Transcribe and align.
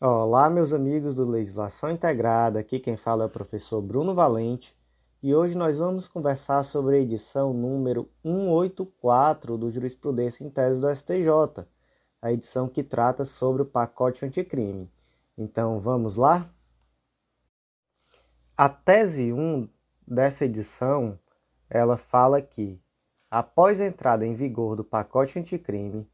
Olá, 0.00 0.48
meus 0.48 0.72
amigos 0.72 1.12
do 1.12 1.28
Legislação 1.28 1.90
Integrada. 1.90 2.60
Aqui 2.60 2.78
quem 2.78 2.96
fala 2.96 3.24
é 3.24 3.26
o 3.26 3.30
professor 3.30 3.82
Bruno 3.82 4.14
Valente 4.14 4.72
e 5.20 5.34
hoje 5.34 5.56
nós 5.56 5.78
vamos 5.78 6.06
conversar 6.06 6.62
sobre 6.62 6.94
a 6.94 7.00
edição 7.00 7.52
número 7.52 8.08
184 8.22 9.58
do 9.58 9.72
Jurisprudência 9.72 10.44
em 10.44 10.50
Tese 10.50 10.80
do 10.80 10.88
STJ, 10.94 11.66
a 12.22 12.30
edição 12.30 12.68
que 12.68 12.84
trata 12.84 13.24
sobre 13.24 13.62
o 13.62 13.66
pacote 13.66 14.24
anticrime. 14.24 14.88
Então 15.36 15.80
vamos 15.80 16.14
lá? 16.14 16.48
A 18.56 18.68
tese 18.68 19.32
1 19.32 19.68
dessa 20.06 20.44
edição, 20.44 21.18
ela 21.68 21.96
fala 21.96 22.40
que, 22.40 22.80
após 23.28 23.80
a 23.80 23.86
entrada 23.86 24.24
em 24.24 24.36
vigor 24.36 24.76
do 24.76 24.84
pacote 24.84 25.40
anticrime, 25.40 26.08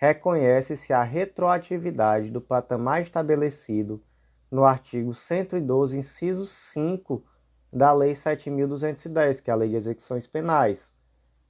reconhece-se 0.00 0.94
a 0.94 1.02
retroatividade 1.02 2.30
do 2.30 2.40
patamar 2.40 3.02
estabelecido 3.02 4.02
no 4.50 4.64
artigo 4.64 5.12
112, 5.12 5.98
inciso 5.98 6.46
5 6.46 7.22
da 7.70 7.92
Lei 7.92 8.12
7.210, 8.12 9.42
que 9.42 9.50
é 9.50 9.52
a 9.52 9.56
Lei 9.56 9.68
de 9.68 9.76
Execuções 9.76 10.26
Penais. 10.26 10.90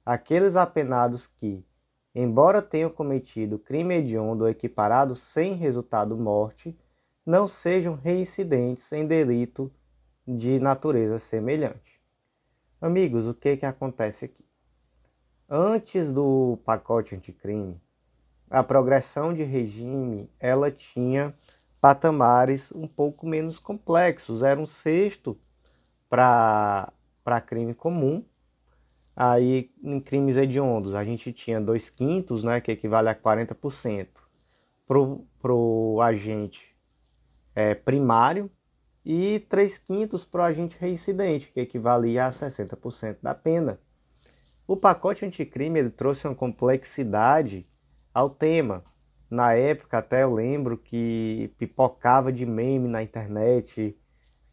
Aqueles 0.05 0.57
apenados 0.57 1.27
que, 1.27 1.65
embora 2.13 2.61
tenham 2.61 2.89
cometido 2.89 3.57
crime 3.57 3.95
hediondo 3.95 4.49
equiparado 4.49 5.15
sem 5.15 5.53
resultado 5.53 6.17
morte, 6.17 6.77
não 7.25 7.47
sejam 7.47 7.95
reincidentes 7.95 8.91
em 8.91 9.07
delito 9.07 9.71
de 10.27 10.59
natureza 10.59 11.19
semelhante. 11.19 12.01
Amigos, 12.81 13.29
o 13.29 13.33
que, 13.33 13.55
que 13.55 13.65
acontece 13.65 14.25
aqui? 14.25 14.45
Antes 15.49 16.11
do 16.11 16.59
pacote 16.65 17.15
anticrime, 17.15 17.79
a 18.51 18.61
progressão 18.61 19.33
de 19.33 19.43
regime 19.43 20.29
ela 20.37 20.69
tinha 20.69 21.33
patamares 21.79 22.71
um 22.73 22.85
pouco 22.85 23.25
menos 23.25 23.57
complexos. 23.57 24.43
Era 24.43 24.59
um 24.59 24.65
sexto 24.65 25.39
para 26.09 26.91
crime 27.47 27.73
comum. 27.73 28.23
Aí, 29.15 29.71
em 29.81 29.99
crimes 29.99 30.35
hediondos, 30.35 30.93
a 30.93 31.03
gente 31.03 31.31
tinha 31.31 31.61
dois 31.61 31.89
quintos, 31.89 32.43
né, 32.43 32.59
que 32.59 32.71
equivale 32.71 33.09
a 33.09 33.15
40%, 33.15 34.07
para 34.87 35.53
o 35.53 36.01
agente 36.01 36.75
é, 37.55 37.73
primário 37.73 38.49
e 39.05 39.39
três 39.49 39.77
quintos 39.77 40.25
para 40.25 40.41
o 40.41 40.45
agente 40.45 40.77
reincidente, 40.79 41.51
que 41.51 41.59
equivalia 41.59 42.25
a 42.25 42.31
60% 42.31 43.17
da 43.21 43.33
pena. 43.33 43.79
O 44.67 44.77
pacote 44.77 45.25
anticrime 45.25 45.79
ele 45.79 45.89
trouxe 45.89 46.27
uma 46.27 46.35
complexidade 46.35 47.67
ao 48.13 48.29
tema. 48.29 48.83
Na 49.29 49.53
época, 49.53 49.97
até 49.99 50.23
eu 50.23 50.33
lembro 50.33 50.77
que 50.77 51.53
pipocava 51.57 52.31
de 52.31 52.45
meme 52.45 52.87
na 52.87 53.01
internet, 53.01 53.97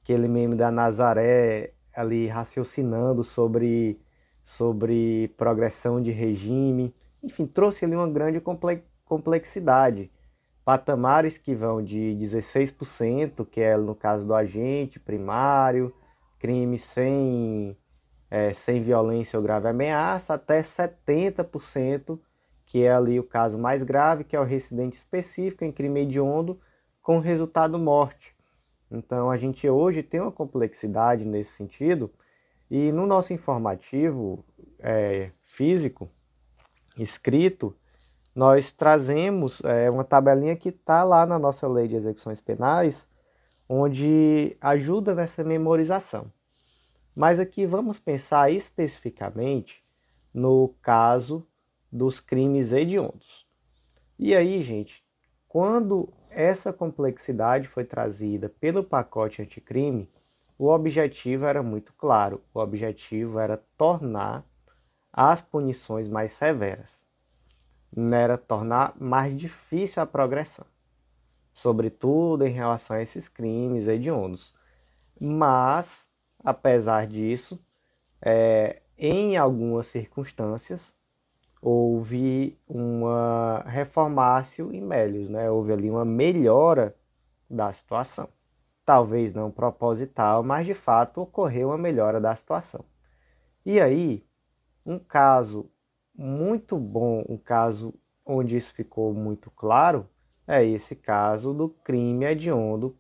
aquele 0.03 0.29
meme 0.29 0.55
da 0.55 0.71
Nazaré 0.71 1.73
ali 1.93 2.29
raciocinando 2.29 3.25
sobre, 3.25 4.01
sobre 4.45 5.35
progressão 5.37 6.01
de 6.01 6.13
regime. 6.13 6.95
Enfim, 7.23 7.47
trouxe 7.47 7.85
ali 7.85 7.97
uma 7.97 8.09
grande 8.09 8.41
complexidade. 9.05 10.11
Patamares 10.65 11.39
que 11.39 11.55
vão 11.55 11.83
de 11.83 12.17
16%, 12.21 13.45
que 13.47 13.61
é 13.61 13.77
no 13.77 13.97
caso 13.97 14.25
do 14.27 14.35
agente 14.35 15.01
primário, 15.01 15.93
crime 16.39 16.79
sem, 16.79 17.77
é, 18.31 18.55
sem 18.55 18.81
violência 18.81 19.37
ou 19.39 19.43
grave 19.43 19.67
ameaça, 19.67 20.35
até 20.35 20.63
70% 20.63 22.21
que 22.69 22.85
é 22.85 22.93
ali 22.93 23.19
o 23.19 23.25
caso 23.25 23.59
mais 23.59 23.83
grave, 23.83 24.25
que 24.25 24.37
é 24.37 24.41
o 24.41 24.45
residente 24.45 24.95
específico 24.95 25.65
em 25.65 25.73
crime 25.73 26.03
hediondo 26.03 26.61
com 27.03 27.19
resultado 27.19 27.79
morte. 27.79 28.37
Então 28.91 29.31
a 29.31 29.39
gente 29.39 29.67
hoje 29.69 30.03
tem 30.03 30.21
uma 30.21 30.31
complexidade 30.31 31.25
nesse 31.25 31.53
sentido 31.53 32.11
e 32.71 32.93
no 32.93 33.07
nosso 33.07 33.33
informativo 33.33 34.45
é, 34.79 35.31
físico 35.47 36.11
escrito 36.99 37.75
nós 38.35 38.71
trazemos 38.71 39.63
é, 39.65 39.91
uma 39.91 40.05
tabelinha 40.05 40.55
que 40.55 40.69
está 40.69 41.03
lá 41.03 41.25
na 41.25 41.39
nossa 41.39 41.67
lei 41.67 41.89
de 41.89 41.97
execuções 41.97 42.41
penais, 42.41 43.09
onde 43.67 44.57
ajuda 44.61 45.15
nessa 45.15 45.43
memorização. 45.43 46.31
Mas 47.17 47.41
aqui 47.41 47.65
vamos 47.65 47.99
pensar 47.99 48.53
especificamente 48.53 49.83
no 50.35 50.75
caso 50.83 51.48
dos 51.91 52.21
crimes 52.21 52.73
hediondos. 52.73 53.47
E 54.19 54.35
aí, 54.35 54.63
gente, 54.63 55.05
quando 55.49 56.13
essa 56.31 56.73
complexidade 56.73 57.69
foi 57.69 57.85
trazida 57.85 58.49
pelo 58.49 58.85
pacote 58.85 59.41
anticrime, 59.41 60.11
o 60.59 60.69
objetivo 60.69 61.47
era 61.47 61.63
muito 61.63 61.93
claro. 61.95 62.43
O 62.53 62.59
objetivo 62.59 63.39
era 63.39 63.63
tornar 63.77 64.45
as 65.13 65.41
punições 65.41 66.09
mais 66.09 66.33
severas. 66.33 67.07
Era 68.13 68.37
tornar 68.37 68.95
mais 69.01 69.39
difícil 69.39 70.03
a 70.03 70.07
progressão, 70.07 70.67
sobretudo 71.55 72.47
em 72.47 72.53
relação 72.53 72.97
a 72.97 73.03
esses 73.03 73.29
crimes 73.29 73.89
hediondos. 73.89 74.53
Mas, 75.19 76.07
apesar 76.45 77.07
disso, 77.07 77.59
é, 78.21 78.83
em 78.99 79.37
algumas 79.37 79.87
circunstâncias, 79.87 80.95
houve 81.61 82.59
uma 82.67 83.63
reformácio 83.67 84.73
em 84.73 84.81
Melius, 84.81 85.29
né? 85.29 85.51
Houve 85.51 85.73
ali 85.73 85.91
uma 85.91 86.05
melhora 86.05 86.95
da 87.49 87.73
situação. 87.73 88.29
Talvez 88.85 89.33
não 89.33 89.51
proposital, 89.51 90.43
mas 90.43 90.67
de 90.67 90.75
fato 90.75 91.21
ocorreu 91.21 91.69
uma 91.69 91.79
melhora 91.79 92.21
da 92.21 92.35
situação. 92.35 92.85
E 93.65 93.81
aí, 93.81 94.25
um 94.85 94.99
caso 94.99 95.71
muito 96.17 96.79
bom, 96.79 97.25
um 97.29 97.37
caso 97.37 97.95
onde 98.25 98.57
isso 98.57 98.73
ficou 98.75 99.13
muito 99.15 99.51
claro, 99.51 100.09
é 100.47 100.65
esse 100.65 100.97
caso 100.97 101.53
do 101.53 101.69
crime 101.69 102.25
hediondo 102.25 102.97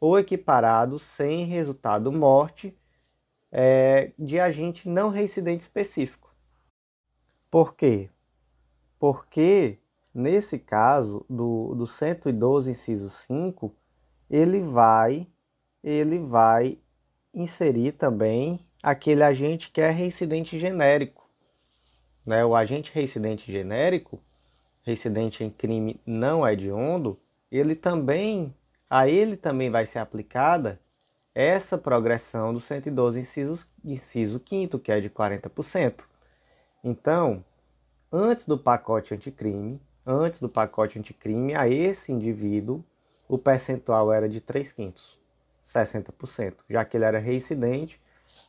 ou 0.00 0.18
equiparado 0.18 0.98
sem 0.98 1.44
resultado 1.44 2.12
morte 2.12 2.76
é, 3.50 4.12
de 4.18 4.38
agente 4.38 4.88
não 4.88 5.08
reincidente 5.08 5.62
específico. 5.62 6.27
Por 7.50 7.74
quê? 7.74 8.10
Porque, 8.98 9.78
nesse 10.14 10.58
caso 10.58 11.24
do, 11.28 11.74
do 11.74 11.86
112, 11.86 12.70
inciso 12.70 13.08
5, 13.08 13.74
ele 14.28 14.60
vai, 14.60 15.26
ele 15.82 16.18
vai 16.18 16.78
inserir 17.32 17.92
também 17.92 18.60
aquele 18.82 19.22
agente 19.22 19.70
que 19.70 19.80
é 19.80 19.90
reincidente 19.90 20.58
genérico. 20.58 21.28
Né? 22.26 22.44
O 22.44 22.54
agente 22.54 22.92
reincidente 22.92 23.50
genérico, 23.50 24.20
reincidente 24.82 25.42
em 25.42 25.50
crime 25.50 25.98
não 26.04 26.46
hediondo, 26.46 27.18
ele 27.50 27.74
também, 27.74 28.54
a 28.90 29.08
ele 29.08 29.36
também 29.36 29.70
vai 29.70 29.86
ser 29.86 30.00
aplicada 30.00 30.78
essa 31.34 31.78
progressão 31.78 32.52
do 32.52 32.60
112, 32.60 33.20
inciso, 33.20 33.66
inciso 33.84 34.42
5 34.46 34.78
que 34.78 34.92
é 34.92 35.00
de 35.00 35.08
40%. 35.08 36.07
Então, 36.88 37.44
antes 38.10 38.46
do 38.46 38.56
pacote 38.56 39.12
anticrime, 39.12 39.78
antes 40.06 40.40
do 40.40 40.48
pacote 40.48 40.98
anticrime, 40.98 41.54
a 41.54 41.68
esse 41.68 42.10
indivíduo 42.10 42.82
o 43.28 43.36
percentual 43.36 44.10
era 44.10 44.26
de 44.26 44.40
3 44.40 44.72
quintos, 44.72 45.18
60%, 45.66 46.54
já 46.70 46.86
que 46.86 46.96
ele 46.96 47.04
era 47.04 47.18
reincidente 47.18 48.00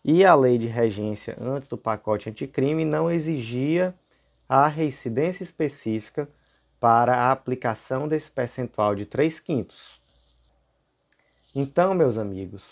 e 0.06 0.24
a 0.24 0.34
lei 0.36 0.58
de 0.58 0.68
regência 0.68 1.36
antes 1.38 1.68
do 1.68 1.78
pacote 1.78 2.30
anticrime 2.30 2.86
não 2.86 3.12
exigia 3.12 3.94
a 4.48 4.70
reincidência 4.70 5.44
específica 5.44 6.26
para 6.80 7.18
a 7.18 7.34
aplicação 7.34 8.08
desse 8.08 8.32
percentual 8.32 8.96
de 8.96 9.06
3 9.06 9.38
quintos. 9.42 10.00
Então, 11.54 11.94
meus 11.94 12.18
amigos, 12.18 12.64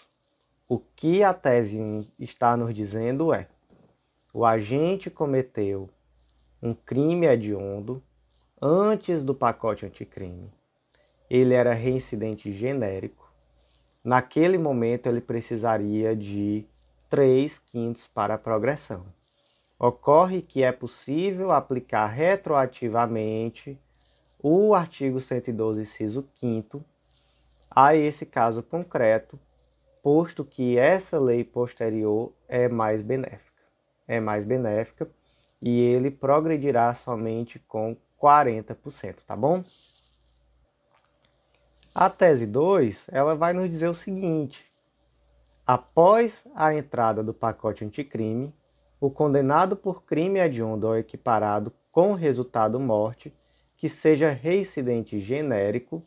o 0.66 0.80
que 0.80 1.24
a 1.24 1.34
tese 1.34 1.78
1 1.78 2.08
está 2.18 2.56
nos 2.56 2.74
dizendo 2.74 3.34
é 3.34 3.50
o 4.38 4.46
agente 4.46 5.10
cometeu 5.10 5.90
um 6.62 6.72
crime 6.72 7.26
hediondo 7.26 8.04
antes 8.62 9.24
do 9.24 9.34
pacote 9.34 9.84
anticrime. 9.84 10.54
Ele 11.28 11.56
era 11.56 11.74
reincidente 11.74 12.54
genérico. 12.54 13.34
Naquele 14.04 14.60
momento, 14.60 15.08
ele 15.08 15.22
precisaria 15.22 16.16
de 16.16 16.64
3 17.10 17.58
quintos 17.58 18.08
para 18.08 18.36
a 18.36 18.38
progressão. 18.38 19.08
Ocorre 19.80 20.44
que 20.44 20.62
é 20.62 20.72
possível 20.72 21.52
aplicar 21.52 22.06
retroativamente 22.06 23.76
o 24.40 24.76
artigo 24.76 25.20
112, 25.20 25.82
inciso 25.82 26.24
5 26.40 26.86
a 27.72 27.96
esse 27.96 28.24
caso 28.24 28.62
concreto, 28.62 29.40
posto 30.04 30.46
que 30.46 30.78
essa 30.78 31.20
lei 31.20 31.44
posterior 31.44 32.32
é 32.48 32.68
mais 32.68 33.02
benéfica 33.02 33.47
é 34.08 34.20
mais 34.20 34.46
benéfica 34.46 35.10
e 35.62 35.80
ele 35.82 36.10
progredirá 36.10 36.94
somente 36.94 37.60
com 37.60 37.96
40%, 38.22 39.18
tá 39.26 39.36
bom? 39.36 39.64
A 41.94 42.10
tese 42.10 42.46
2, 42.46 43.08
ela 43.12 43.36
vai 43.36 43.54
nos 43.54 43.70
dizer 43.70 43.88
o 43.88 43.94
seguinte: 43.94 44.66
após 45.66 46.44
a 46.56 46.74
entrada 46.74 47.24
do 47.24 47.34
pacote 47.34 47.84
anticrime, 47.84 48.54
o 49.00 49.10
condenado 49.10 49.76
por 49.76 50.04
crime 50.04 50.40
hediondo 50.40 50.88
ou 50.88 50.98
equiparado 50.98 51.72
com 51.92 52.14
resultado 52.14 52.80
morte, 52.80 53.34
que 53.76 53.90
seja 53.90 54.30
reincidente 54.32 55.20
genérico, 55.20 56.02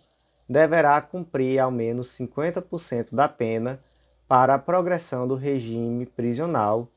deverá 0.49 1.01
cumprir 1.01 1.59
ao 1.59 1.71
menos 1.71 2.17
50% 2.17 3.15
da 3.15 3.29
pena 3.29 3.81
para 4.27 4.55
a 4.55 4.59
progressão 4.59 5.27
do 5.27 5.35
regime 5.35 6.07
prisional 6.07 6.89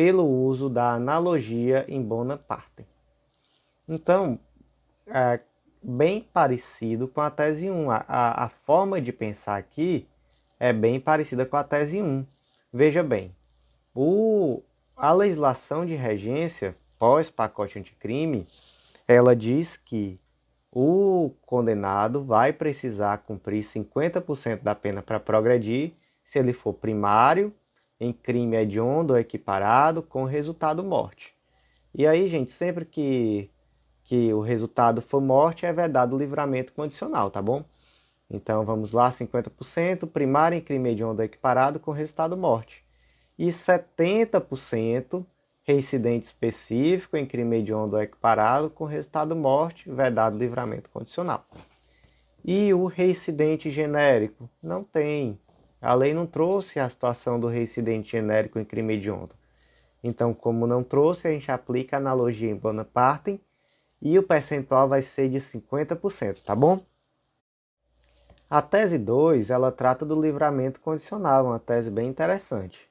pelo 0.00 0.24
uso 0.24 0.70
da 0.70 0.92
analogia 0.92 1.84
em 1.86 2.02
bona 2.02 2.34
parte. 2.34 2.86
Então, 3.86 4.40
é 5.06 5.40
bem 5.82 6.26
parecido 6.32 7.06
com 7.06 7.20
a 7.20 7.30
tese 7.30 7.70
1. 7.70 7.90
A, 7.90 8.04
a, 8.08 8.44
a 8.44 8.48
forma 8.48 8.98
de 8.98 9.12
pensar 9.12 9.58
aqui 9.58 10.08
é 10.58 10.72
bem 10.72 10.98
parecida 10.98 11.44
com 11.44 11.58
a 11.58 11.62
tese 11.62 12.00
1. 12.00 12.24
Veja 12.72 13.02
bem, 13.02 13.36
o, 13.94 14.62
a 14.96 15.12
legislação 15.12 15.84
de 15.84 15.96
regência 15.96 16.74
pós-pacote 16.98 17.78
anticrime, 17.78 18.46
ela 19.06 19.36
diz 19.36 19.76
que 19.76 20.18
o 20.72 21.30
condenado 21.44 22.24
vai 22.24 22.54
precisar 22.54 23.18
cumprir 23.18 23.62
50% 23.62 24.62
da 24.62 24.74
pena 24.74 25.02
para 25.02 25.20
progredir 25.20 25.92
se 26.24 26.38
ele 26.38 26.54
for 26.54 26.72
primário, 26.72 27.54
em 28.00 28.12
crime 28.12 28.56
hediondo 28.56 29.12
ou 29.12 29.18
equiparado, 29.18 30.02
com 30.02 30.24
resultado 30.24 30.82
morte. 30.82 31.34
E 31.94 32.06
aí, 32.06 32.28
gente, 32.28 32.50
sempre 32.50 32.84
que, 32.84 33.50
que 34.04 34.32
o 34.32 34.40
resultado 34.40 35.02
for 35.02 35.20
morte, 35.20 35.66
é 35.66 35.72
vedado 35.72 36.16
o 36.16 36.18
livramento 36.18 36.72
condicional, 36.72 37.30
tá 37.30 37.42
bom? 37.42 37.64
Então, 38.30 38.64
vamos 38.64 38.92
lá, 38.92 39.10
50%, 39.10 40.06
primário 40.06 40.56
em 40.56 40.60
crime 40.60 40.90
hediondo 40.90 41.22
equiparado, 41.22 41.80
com 41.80 41.90
resultado 41.90 42.36
morte. 42.36 42.84
E 43.38 43.48
70% 43.48 45.24
reincidente 45.62 46.26
específico 46.26 47.16
em 47.16 47.26
crime 47.26 47.58
hediondo 47.58 48.00
equiparado 48.00 48.70
com 48.70 48.84
resultado 48.84 49.36
morte, 49.36 49.90
vedado 49.90 50.38
livramento 50.38 50.88
condicional. 50.90 51.44
E 52.44 52.72
o 52.72 52.86
reincidente 52.86 53.70
genérico? 53.70 54.48
Não 54.62 54.82
tem. 54.82 55.38
A 55.80 55.94
lei 55.94 56.12
não 56.12 56.26
trouxe 56.26 56.78
a 56.78 56.88
situação 56.88 57.40
do 57.40 57.46
reincidente 57.46 58.12
genérico 58.12 58.58
em 58.58 58.64
crime 58.64 58.94
hediondo. 58.94 59.34
Então, 60.04 60.34
como 60.34 60.66
não 60.66 60.82
trouxe, 60.82 61.28
a 61.28 61.30
gente 61.30 61.50
aplica 61.50 61.96
a 61.96 61.98
analogia 61.98 62.50
em 62.50 62.56
Bonaparte 62.56 63.40
e 64.00 64.18
o 64.18 64.22
percentual 64.22 64.88
vai 64.88 65.02
ser 65.02 65.28
de 65.28 65.38
50%, 65.38 66.42
tá 66.44 66.54
bom? 66.54 66.80
A 68.48 68.60
tese 68.60 68.98
2, 68.98 69.50
ela 69.50 69.70
trata 69.70 70.04
do 70.04 70.20
livramento 70.20 70.80
condicional, 70.80 71.46
uma 71.46 71.58
tese 71.58 71.90
bem 71.90 72.08
interessante. 72.08 72.90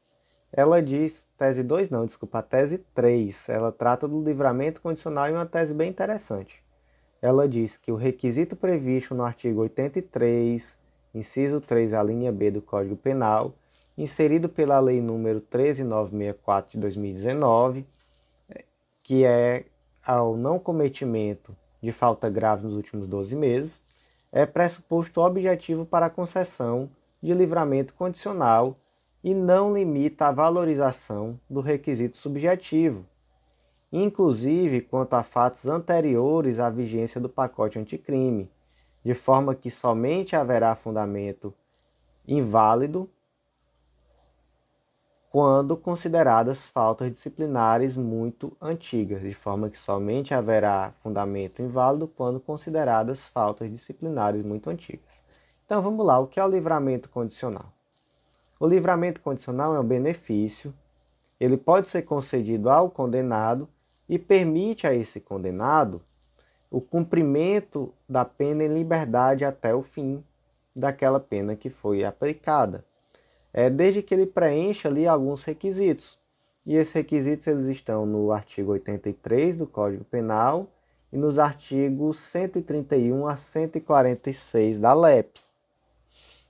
Ela 0.52 0.82
diz, 0.82 1.28
tese 1.38 1.62
2 1.62 1.90
não, 1.90 2.06
desculpa, 2.06 2.40
a 2.40 2.44
tese 2.44 2.80
3, 2.96 3.50
ela 3.50 3.72
trata 3.72 4.08
do 4.08 4.24
livramento 4.24 4.82
condicional 4.82 5.28
e 5.28 5.34
uma 5.34 5.46
tese 5.46 5.74
bem 5.74 5.90
interessante. 5.90 6.64
Ela 7.22 7.48
diz 7.48 7.76
que 7.76 7.92
o 7.92 7.96
requisito 7.96 8.56
previsto 8.56 9.14
no 9.14 9.24
artigo 9.24 9.62
83, 9.62 10.78
inciso 11.14 11.60
3, 11.60 11.94
a 11.94 12.04
linha 12.04 12.32
B 12.32 12.52
do 12.52 12.62
Código 12.62 12.96
Penal, 12.96 13.54
inserido 13.98 14.48
pela 14.48 14.80
Lei 14.80 15.02
número 15.02 15.42
13964 15.42 16.72
de 16.72 16.78
2019, 16.80 17.86
que 19.04 19.26
é 19.26 19.66
ao 20.06 20.38
não 20.38 20.60
cometimento 20.60 21.56
de 21.82 21.92
falta 21.92 22.30
grave 22.30 22.64
nos 22.64 22.76
últimos 22.76 23.08
12 23.08 23.36
meses, 23.36 23.84
é 24.32 24.46
pressuposto 24.46 25.22
objetivo 25.22 25.86
para 25.86 26.06
a 26.06 26.10
concessão 26.10 26.90
de 27.22 27.34
livramento 27.34 27.94
condicional 27.94 28.78
e 29.24 29.34
não 29.34 29.74
limita 29.74 30.28
a 30.28 30.32
valorização 30.32 31.40
do 31.50 31.60
requisito 31.60 32.18
subjetivo, 32.18 33.06
inclusive 33.92 34.82
quanto 34.82 35.16
a 35.16 35.24
fatos 35.24 35.66
anteriores 35.66 36.60
à 36.60 36.70
vigência 36.70 37.20
do 37.20 37.28
pacote 37.28 37.80
anticrime, 37.80 38.50
de 39.04 39.14
forma 39.14 39.56
que 39.56 39.72
somente 39.72 40.36
haverá 40.36 40.76
fundamento 40.76 41.54
inválido 42.28 43.10
quando 45.32 45.78
consideradas 45.78 46.68
faltas 46.70 47.12
disciplinares 47.12 47.96
muito 47.96 48.56
antigas, 48.60 49.22
de 49.22 49.34
forma 49.34 49.70
que 49.70 49.78
somente 49.78 50.34
haverá 50.34 50.92
fundamento 51.04 51.62
inválido 51.62 52.08
quando 52.08 52.40
consideradas 52.40 53.28
faltas 53.28 53.70
disciplinares 53.72 54.44
muito 54.44 54.70
antigas. 54.70 55.10
Então 55.66 55.84
vamos 55.84 56.04
lá, 56.04 56.20
o 56.20 56.26
que 56.26 56.40
é 56.40 56.44
o 56.44 56.50
livramento 56.50 57.10
condicional? 57.10 57.72
O 58.60 58.66
livramento 58.66 59.22
condicional 59.22 59.76
é 59.76 59.80
um 59.80 59.84
benefício, 59.84 60.74
ele 61.40 61.56
pode 61.56 61.90
ser 61.90 62.02
concedido 62.02 62.70
ao 62.70 62.90
condenado 62.90 63.70
e 64.10 64.18
permite 64.18 64.88
a 64.88 64.94
esse 64.94 65.20
condenado 65.20 66.02
o 66.70 66.80
cumprimento 66.80 67.94
da 68.08 68.24
pena 68.24 68.64
em 68.64 68.74
liberdade 68.74 69.44
até 69.44 69.74
o 69.74 69.82
fim 69.82 70.24
daquela 70.76 71.20
pena 71.20 71.56
que 71.56 71.70
foi 71.70 72.04
aplicada. 72.04 72.86
É, 73.52 73.70
desde 73.70 74.04
que 74.04 74.14
ele 74.14 74.28
preencha 74.28 74.88
ali 74.88 75.08
alguns 75.08 75.44
requisitos. 75.44 76.20
E 76.66 76.76
esses 76.76 76.94
requisitos 76.94 77.48
eles 77.48 77.66
estão 77.66 78.06
no 78.06 78.32
artigo 78.32 78.72
83 78.74 79.58
do 79.58 79.66
Código 79.66 80.04
Penal 80.04 80.68
e 81.12 81.18
nos 81.18 81.40
artigos 81.40 82.20
131 82.20 83.28
a 83.28 83.36
146 83.36 84.80
da 84.80 84.94
LEP. 84.94 85.40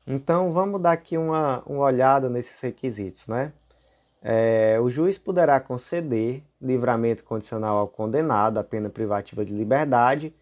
Então 0.06 0.52
vamos 0.52 0.82
dar 0.82 0.92
aqui 0.92 1.18
uma, 1.18 1.64
uma 1.66 1.86
olhada 1.86 2.30
nesses 2.30 2.60
requisitos, 2.60 3.28
né? 3.28 3.54
É, 4.22 4.78
o 4.82 4.90
juiz 4.90 5.18
poderá 5.18 5.60
conceder 5.60 6.44
livramento 6.62 7.24
condicional 7.24 7.78
ao 7.78 7.88
condenado 7.88 8.58
a 8.58 8.64
pena 8.64 8.90
privativa 8.90 9.46
de 9.46 9.54
liberdade 9.54 10.34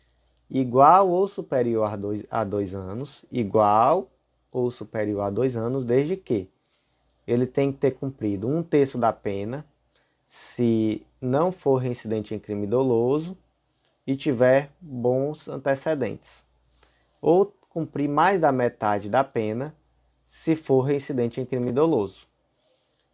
igual 0.50 1.09
ou 1.09 1.27
superior 1.27 1.91
a 1.91 1.95
dois, 1.95 2.24
a 2.29 2.44
dois 2.44 2.74
anos, 2.74 3.24
igual 3.31 4.09
ou 4.51 4.71
superior 4.71 5.21
a 5.21 5.29
dois 5.29 5.56
anos, 5.56 5.85
desde 5.85 6.15
que 6.15 6.50
ele 7.27 7.45
tem 7.45 7.71
que 7.71 7.77
ter 7.77 7.91
cumprido 7.91 8.47
um 8.47 8.63
terço 8.63 8.97
da 8.97 9.12
pena, 9.12 9.65
se 10.27 11.06
não 11.21 11.51
for 11.51 11.77
reincidente 11.77 12.33
em 12.33 12.39
crime 12.39 12.65
doloso 12.65 13.38
e 14.06 14.15
tiver 14.15 14.71
bons 14.79 15.47
antecedentes, 15.47 16.45
ou 17.21 17.45
cumprir 17.69 18.07
mais 18.07 18.39
da 18.41 18.51
metade 18.51 19.09
da 19.09 19.24
pena 19.24 19.75
se 20.25 20.55
for 20.55 20.81
reincidente 20.81 21.39
em 21.39 21.46
crime 21.46 21.72
doloso. 21.72 22.26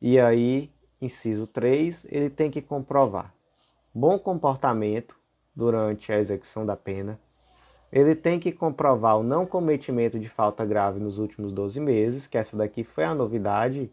E 0.06 0.20
aí, 0.20 0.70
inciso 1.02 1.48
3, 1.48 2.08
ele 2.12 2.30
tem 2.30 2.52
que 2.52 2.62
comprovar 2.62 3.34
bom 3.96 4.20
comportamento 4.20 5.16
durante 5.56 6.12
a 6.12 6.20
execução 6.20 6.66
da 6.66 6.76
pena. 6.76 7.18
Ele 7.90 8.14
tem 8.14 8.38
que 8.38 8.52
comprovar 8.52 9.18
o 9.18 9.24
não 9.24 9.46
cometimento 9.46 10.20
de 10.20 10.28
falta 10.28 10.66
grave 10.66 11.00
nos 11.00 11.20
últimos 11.20 11.54
12 11.54 11.80
meses, 11.80 12.28
que 12.28 12.38
essa 12.38 12.58
daqui 12.58 12.84
foi 12.84 13.06
a 13.06 13.16
novidade, 13.16 13.90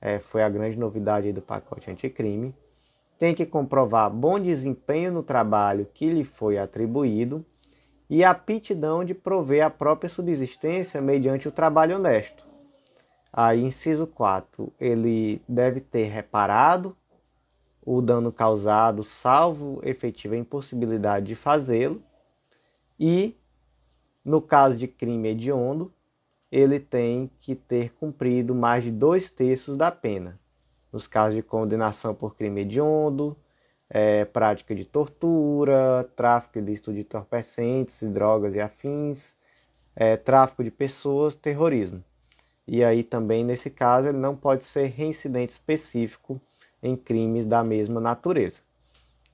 é, 0.00 0.18
foi 0.18 0.42
a 0.42 0.48
grande 0.48 0.78
novidade 0.78 1.30
do 1.30 1.42
pacote 1.42 1.90
anticrime. 1.90 2.54
Tem 3.18 3.34
que 3.34 3.44
comprovar 3.44 4.10
bom 4.10 4.40
desempenho 4.40 5.12
no 5.12 5.22
trabalho 5.22 5.86
que 5.92 6.10
lhe 6.10 6.24
foi 6.24 6.56
atribuído 6.56 7.44
e 8.08 8.24
a 8.24 8.30
aptidão 8.30 9.04
de 9.04 9.12
prover 9.12 9.62
a 9.62 9.68
própria 9.68 10.08
subsistência 10.08 11.02
mediante 11.02 11.46
o 11.46 11.52
trabalho 11.52 11.96
honesto. 11.96 12.49
Aí, 13.32 13.62
inciso 13.62 14.06
4, 14.06 14.72
ele 14.80 15.40
deve 15.48 15.80
ter 15.80 16.04
reparado 16.06 16.96
o 17.82 18.02
dano 18.02 18.32
causado, 18.32 19.02
salvo 19.02 19.80
efetiva 19.84 20.36
impossibilidade 20.36 21.26
de 21.26 21.34
fazê-lo, 21.34 22.02
e, 22.98 23.36
no 24.24 24.42
caso 24.42 24.76
de 24.76 24.86
crime 24.86 25.30
hediondo, 25.30 25.92
ele 26.50 26.80
tem 26.80 27.30
que 27.40 27.54
ter 27.54 27.92
cumprido 27.94 28.54
mais 28.54 28.84
de 28.84 28.90
dois 28.90 29.30
terços 29.30 29.76
da 29.76 29.90
pena. 29.90 30.38
Nos 30.92 31.06
casos 31.06 31.36
de 31.36 31.42
condenação 31.42 32.14
por 32.14 32.34
crime 32.34 32.62
hediondo, 32.62 33.36
é, 33.88 34.24
prática 34.24 34.74
de 34.74 34.84
tortura, 34.84 36.08
tráfico 36.16 36.58
ilícito 36.58 36.92
de 36.92 37.00
entorpecentes, 37.00 38.02
drogas 38.12 38.54
e 38.54 38.60
afins, 38.60 39.36
é, 39.94 40.16
tráfico 40.16 40.62
de 40.62 40.70
pessoas, 40.70 41.34
terrorismo. 41.34 42.04
E 42.72 42.84
aí 42.84 43.02
também, 43.02 43.42
nesse 43.42 43.68
caso, 43.68 44.06
ele 44.06 44.18
não 44.18 44.36
pode 44.36 44.64
ser 44.64 44.86
reincidente 44.86 45.50
específico 45.50 46.40
em 46.80 46.94
crimes 46.94 47.44
da 47.44 47.64
mesma 47.64 48.00
natureza. 48.00 48.60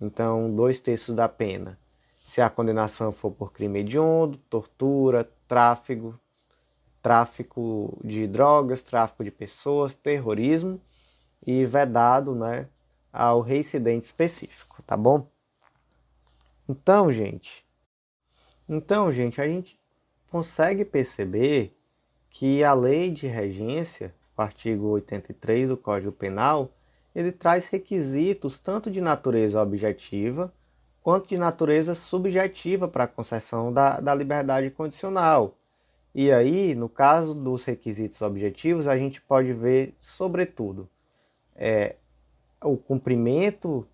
Então, 0.00 0.50
dois 0.56 0.80
terços 0.80 1.14
da 1.14 1.28
pena. 1.28 1.78
Se 2.24 2.40
a 2.40 2.48
condenação 2.48 3.12
for 3.12 3.30
por 3.30 3.52
crime 3.52 3.80
hediondo, 3.80 4.38
tortura, 4.48 5.30
tráfico, 5.46 6.18
tráfico 7.02 7.98
de 8.02 8.26
drogas, 8.26 8.82
tráfico 8.82 9.22
de 9.22 9.30
pessoas, 9.30 9.94
terrorismo 9.94 10.80
e 11.46 11.66
vedado, 11.66 12.34
né, 12.34 12.66
ao 13.12 13.42
reincidente 13.42 14.06
específico, 14.06 14.82
tá 14.82 14.96
bom? 14.96 15.28
Então, 16.66 17.12
gente, 17.12 17.66
então, 18.66 19.12
gente, 19.12 19.42
a 19.42 19.46
gente 19.46 19.78
consegue 20.30 20.86
perceber 20.86 21.75
que 22.38 22.62
a 22.62 22.74
lei 22.74 23.10
de 23.10 23.26
regência, 23.26 24.14
o 24.36 24.42
artigo 24.42 24.88
83 24.88 25.70
do 25.70 25.76
Código 25.76 26.12
Penal, 26.12 26.70
ele 27.14 27.32
traz 27.32 27.66
requisitos 27.66 28.58
tanto 28.58 28.90
de 28.90 29.00
natureza 29.00 29.62
objetiva 29.62 30.52
quanto 31.02 31.30
de 31.30 31.38
natureza 31.38 31.94
subjetiva 31.94 32.86
para 32.86 33.04
a 33.04 33.08
concessão 33.08 33.72
da, 33.72 34.00
da 34.00 34.14
liberdade 34.14 34.68
condicional. 34.68 35.54
E 36.14 36.30
aí, 36.30 36.74
no 36.74 36.90
caso 36.90 37.34
dos 37.34 37.64
requisitos 37.64 38.20
objetivos, 38.20 38.86
a 38.86 38.98
gente 38.98 39.18
pode 39.22 39.54
ver, 39.54 39.94
sobretudo, 40.02 40.86
é, 41.54 41.96
o 42.62 42.76
cumprimento 42.76 43.86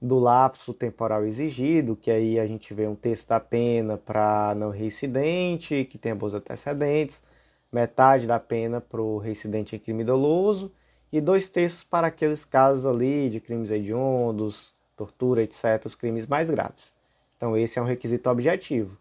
do 0.00 0.18
lapso 0.18 0.72
temporal 0.72 1.26
exigido, 1.26 1.94
que 1.94 2.10
aí 2.10 2.40
a 2.40 2.46
gente 2.46 2.72
vê 2.72 2.86
um 2.86 2.94
texto 2.94 3.28
da 3.28 3.38
pena 3.38 3.98
para 3.98 4.54
não 4.56 4.70
reincidente, 4.70 5.84
que 5.84 5.98
tem 5.98 6.14
bons 6.14 6.32
antecedentes, 6.32 7.22
metade 7.72 8.26
da 8.26 8.38
pena 8.38 8.80
para 8.80 9.00
o 9.00 9.18
reincidente 9.18 9.74
em 9.74 9.78
crime 9.78 10.04
doloso, 10.04 10.70
e 11.12 11.20
dois 11.20 11.48
terços 11.48 11.82
para 11.82 12.06
aqueles 12.06 12.44
casos 12.44 12.86
ali 12.86 13.28
de 13.30 13.40
crimes 13.40 13.70
hediondos, 13.70 14.74
tortura, 14.96 15.42
etc., 15.42 15.84
os 15.84 15.94
crimes 15.94 16.26
mais 16.26 16.50
graves. 16.50 16.92
Então, 17.36 17.56
esse 17.56 17.78
é 17.78 17.82
um 17.82 17.86
requisito 17.86 18.28
objetivo. 18.30 18.96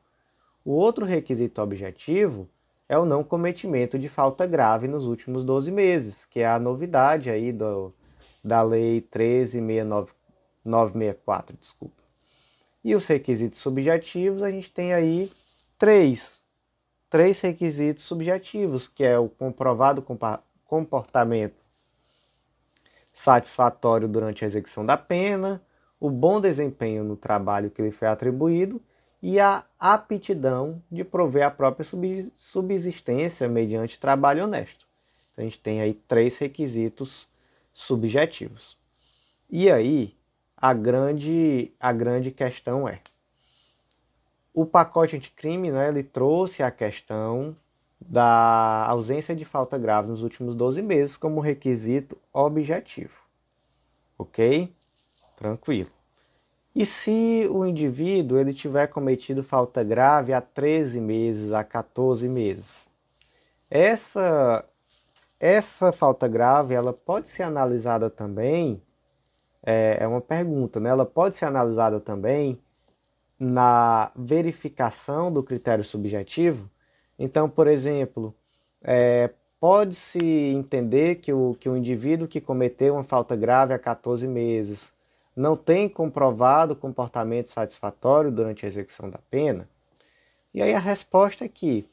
O 0.65 0.71
outro 0.71 1.05
requisito 1.05 1.61
objetivo 1.61 2.49
é 2.89 2.97
o 2.97 3.05
não 3.05 3.23
cometimento 3.23 3.97
de 3.97 4.09
falta 4.09 4.45
grave 4.45 4.85
nos 4.87 5.05
últimos 5.05 5.45
12 5.45 5.71
meses, 5.71 6.25
que 6.25 6.41
é 6.41 6.47
a 6.47 6.59
novidade 6.59 7.29
aí 7.29 7.53
do, 7.53 7.93
da 8.43 8.61
Lei 8.61 9.01
13.964, 9.01 11.55
desculpa. 11.59 12.01
E 12.83 12.95
os 12.95 13.05
requisitos 13.05 13.59
subjetivos, 13.59 14.43
a 14.43 14.51
gente 14.51 14.71
tem 14.71 14.93
aí 14.93 15.31
três, 15.77 16.40
três 17.11 17.41
requisitos 17.41 18.05
subjetivos, 18.05 18.87
que 18.87 19.03
é 19.03 19.19
o 19.19 19.27
comprovado 19.27 20.03
comportamento 20.65 21.61
satisfatório 23.13 24.07
durante 24.07 24.45
a 24.45 24.47
execução 24.47 24.85
da 24.85 24.95
pena, 24.95 25.61
o 25.99 26.09
bom 26.09 26.39
desempenho 26.39 27.03
no 27.03 27.17
trabalho 27.17 27.69
que 27.69 27.81
lhe 27.81 27.91
foi 27.91 28.07
atribuído 28.07 28.81
e 29.21 29.41
a 29.41 29.65
aptidão 29.77 30.81
de 30.89 31.03
prover 31.03 31.45
a 31.45 31.51
própria 31.51 31.85
subsistência 32.37 33.47
mediante 33.49 33.99
trabalho 33.99 34.45
honesto. 34.45 34.87
Então, 35.33 35.43
a 35.43 35.47
gente 35.47 35.59
tem 35.59 35.81
aí 35.81 35.93
três 35.93 36.37
requisitos 36.37 37.27
subjetivos. 37.73 38.77
E 39.49 39.69
aí, 39.69 40.15
a 40.55 40.73
grande, 40.73 41.73
a 41.77 41.91
grande 41.91 42.31
questão 42.31 42.87
é: 42.87 43.01
o 44.53 44.65
pacote 44.65 45.15
anticrime 45.15 45.71
né, 45.71 45.87
ele 45.87 46.03
trouxe 46.03 46.61
a 46.61 46.71
questão 46.71 47.55
da 47.99 48.85
ausência 48.87 49.35
de 49.35 49.45
falta 49.45 49.77
grave 49.77 50.09
nos 50.09 50.23
últimos 50.23 50.55
12 50.55 50.81
meses 50.81 51.15
como 51.15 51.39
requisito 51.39 52.17
objetivo. 52.33 53.13
Ok? 54.17 54.73
Tranquilo. 55.35 55.89
E 56.75 56.85
se 56.85 57.47
o 57.51 57.65
indivíduo 57.65 58.39
ele 58.39 58.53
tiver 58.53 58.87
cometido 58.87 59.43
falta 59.43 59.83
grave 59.83 60.33
há 60.33 60.41
13 60.41 60.99
meses, 61.01 61.51
a 61.51 61.63
14 61.63 62.27
meses? 62.27 62.89
Essa 63.69 64.65
essa 65.39 65.91
falta 65.91 66.27
grave, 66.27 66.75
ela 66.75 66.93
pode 66.93 67.27
ser 67.29 67.41
analisada 67.41 68.11
também, 68.11 68.79
é, 69.63 69.97
é 69.99 70.07
uma 70.07 70.21
pergunta, 70.21 70.79
né? 70.79 70.91
Ela 70.91 71.05
pode 71.05 71.35
ser 71.35 71.45
analisada 71.45 71.99
também 71.99 72.61
na 73.43 74.11
verificação 74.15 75.33
do 75.33 75.41
critério 75.41 75.83
subjetivo. 75.83 76.69
Então, 77.17 77.49
por 77.49 77.65
exemplo, 77.65 78.35
é, 78.83 79.31
pode-se 79.59 80.19
entender 80.19 81.15
que 81.15 81.33
o, 81.33 81.57
que 81.59 81.67
o 81.67 81.75
indivíduo 81.75 82.27
que 82.27 82.39
cometeu 82.39 82.93
uma 82.93 83.03
falta 83.03 83.35
grave 83.35 83.73
há 83.73 83.79
14 83.79 84.27
meses 84.27 84.91
não 85.35 85.57
tem 85.57 85.89
comprovado 85.89 86.75
comportamento 86.75 87.49
satisfatório 87.49 88.31
durante 88.31 88.63
a 88.63 88.69
execução 88.69 89.09
da 89.09 89.19
pena? 89.31 89.67
E 90.53 90.61
aí 90.61 90.75
a 90.75 90.79
resposta 90.79 91.43
é 91.43 91.47
que 91.47 91.89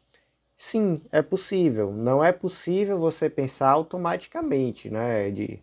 Sim, 0.59 1.01
é 1.13 1.23
possível. 1.23 1.93
Não 1.93 2.23
é 2.23 2.33
possível 2.33 2.99
você 2.99 3.31
pensar 3.31 3.71
automaticamente, 3.71 4.91
né? 4.91 5.31
De 5.31 5.63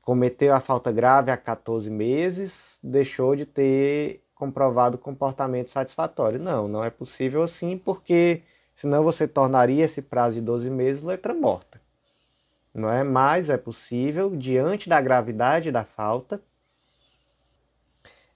cometer 0.00 0.50
a 0.50 0.60
falta 0.60 0.92
grave 0.92 1.30
há 1.32 1.36
14 1.36 1.90
meses, 1.90 2.78
deixou 2.82 3.34
de 3.36 3.44
ter 3.44 4.22
comprovado 4.38 4.96
comportamento 4.96 5.70
satisfatório. 5.70 6.38
Não, 6.38 6.68
não 6.68 6.84
é 6.84 6.90
possível 6.90 7.42
assim, 7.42 7.76
porque 7.76 8.42
senão 8.74 9.02
você 9.02 9.26
tornaria 9.26 9.84
esse 9.84 10.00
prazo 10.00 10.36
de 10.36 10.40
12 10.40 10.70
meses 10.70 11.02
letra 11.02 11.34
morta. 11.34 11.80
Não 12.72 12.90
é? 12.90 13.02
Mas 13.02 13.50
é 13.50 13.56
possível, 13.56 14.34
diante 14.36 14.88
da 14.88 15.00
gravidade 15.00 15.72
da 15.72 15.84
falta, 15.84 16.40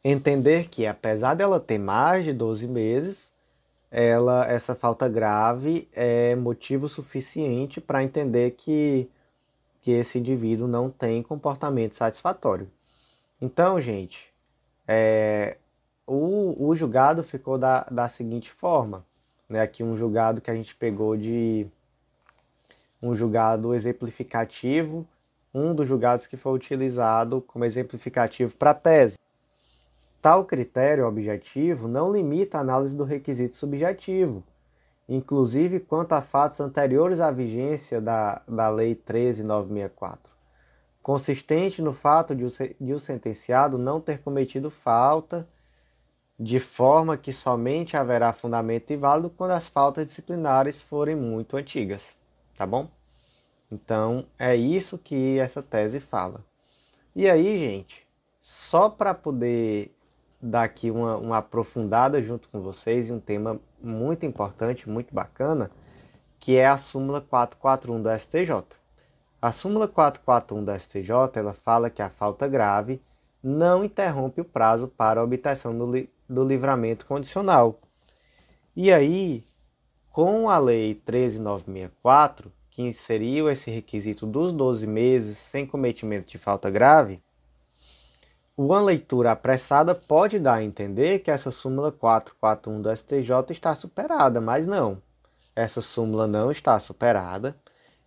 entender 0.03 0.69
que 0.69 0.87
apesar 0.87 1.35
dela 1.35 1.61
ter 1.61 1.79
mais 1.79 2.25
de 2.25 2.33
12 2.33 2.67
meses, 2.67 3.33
ela, 3.91 4.47
essa 4.51 4.75
falta 4.75 5.09
grave 5.09 5.89
é 5.93 6.35
motivo 6.35 6.89
suficiente 6.89 7.81
para 7.81 8.03
entender 8.03 8.53
que, 8.53 9.09
que 9.81 9.93
esse 9.93 10.19
indivíduo 10.19 10.67
não 10.67 10.91
tem 10.91 11.23
comportamento 11.23 11.95
satisfatório. 11.95 12.69
Então, 13.41 13.81
gente, 13.81 14.33
é, 14.89 15.57
o, 16.07 16.69
o 16.69 16.75
julgado 16.75 17.23
ficou 17.23 17.59
da, 17.59 17.85
da 17.85 18.09
seguinte 18.09 18.51
forma. 18.51 19.05
Né? 19.49 19.61
Aqui 19.61 19.83
um 19.83 19.97
julgado 19.97 20.41
que 20.41 20.51
a 20.51 20.55
gente 20.55 20.75
pegou 20.75 21.17
de 21.17 21.67
um 23.03 23.15
julgado 23.15 23.75
exemplificativo, 23.75 25.07
um 25.53 25.75
dos 25.75 25.89
julgados 25.89 26.27
que 26.27 26.37
foi 26.37 26.53
utilizado 26.53 27.43
como 27.43 27.65
exemplificativo 27.65 28.57
para 28.57 28.71
a 28.71 28.75
tese. 28.75 29.19
Tal 30.21 30.45
critério 30.45 31.07
objetivo 31.07 31.89
não 31.89 32.13
limita 32.13 32.57
a 32.57 32.61
análise 32.61 32.97
do 32.97 33.03
requisito 33.03 33.57
subjetivo, 33.57 34.45
inclusive 35.09 35.81
quanto 35.81 36.13
a 36.13 36.23
fatos 36.23 36.61
anteriores 36.61 37.21
à 37.21 37.31
vigência 37.33 38.01
da, 38.01 38.41
da 38.47 38.69
Lei 38.69 38.95
13.964, 38.95 40.19
consistente 41.03 41.83
no 41.83 41.93
fato 41.93 42.37
de 42.37 42.45
o, 42.45 42.49
de 42.81 42.95
o 42.95 43.01
sentenciado 43.01 43.77
não 43.77 44.01
ter 44.01 44.21
cometido 44.21 44.71
falta, 44.71 45.45
de 46.39 46.59
forma 46.59 47.17
que 47.17 47.33
somente 47.33 47.97
haverá 47.97 48.33
fundamento 48.33 48.91
e 48.93 48.97
válido 48.97 49.31
quando 49.31 49.53
as 49.53 49.69
faltas 49.69 50.07
disciplinares 50.07 50.83
forem 50.83 51.15
muito 51.15 51.57
antigas, 51.57 52.19
tá 52.57 52.67
bom? 52.67 52.89
Então, 53.71 54.27
é 54.39 54.55
isso 54.55 54.99
que 54.99 55.39
essa 55.39 55.63
tese 55.63 56.01
fala. 56.01 56.45
E 57.15 57.29
aí, 57.29 57.59
gente, 57.59 58.07
só 58.41 58.91
para 58.91 59.15
poder 59.15 59.95
dar 60.43 60.65
aqui 60.65 60.91
uma, 60.91 61.17
uma 61.17 61.39
aprofundada 61.39 62.21
junto 62.21 62.49
com 62.49 62.61
vocês 62.61 63.09
em 63.09 63.15
um 63.15 63.21
tema 63.21 63.61
muito 63.81 64.27
importante, 64.27 64.89
muito 64.89 65.15
bacana, 65.15 65.71
que 66.41 66.57
é 66.57 66.67
a 66.67 66.77
súmula 66.77 67.21
441 67.21 68.03
do 68.03 68.19
STJ. 68.19 68.65
A 69.41 69.53
súmula 69.53 69.87
441 69.87 70.65
do 70.65 70.81
STJ 70.81 71.11
ela 71.37 71.55
fala 71.55 71.89
que 71.89 72.03
a 72.03 72.11
falta 72.11 72.49
grave 72.49 73.01
não 73.43 73.85
interrompe 73.85 74.41
o 74.41 74.45
prazo 74.45 74.89
para 74.89 75.21
a 75.21 75.25
obtenção 75.25 75.77
do, 75.77 76.09
do 76.33 76.45
livramento 76.45 77.07
condicional. 77.07 77.79
E 78.75 78.91
aí, 78.93 79.45
com 80.11 80.49
a 80.49 80.59
Lei 80.59 80.95
13964, 80.95 82.51
que 82.71 82.83
inseriu 82.83 83.51
esse 83.51 83.71
requisito 83.71 84.27
dos 84.27 84.53
12 84.53 84.87
meses 84.87 85.37
sem 85.37 85.67
cometimento 85.67 86.31
de 86.31 86.39
falta 86.39 86.71
grave, 86.71 87.23
uma 88.57 88.81
leitura 88.81 89.33
apressada 89.33 89.95
pode 89.95 90.39
dar 90.39 90.57
a 90.57 90.65
entender 90.65 91.21
que 91.21 91.31
essa 91.31 91.51
súmula 91.51 91.91
441 91.91 92.83
do 92.83 92.97
STJ 92.97 93.51
está 93.51 93.75
superada, 93.75 94.41
mas 94.41 94.67
não. 94.67 95.01
Essa 95.55 95.81
súmula 95.81 96.27
não 96.27 96.51
está 96.51 96.79
superada 96.79 97.57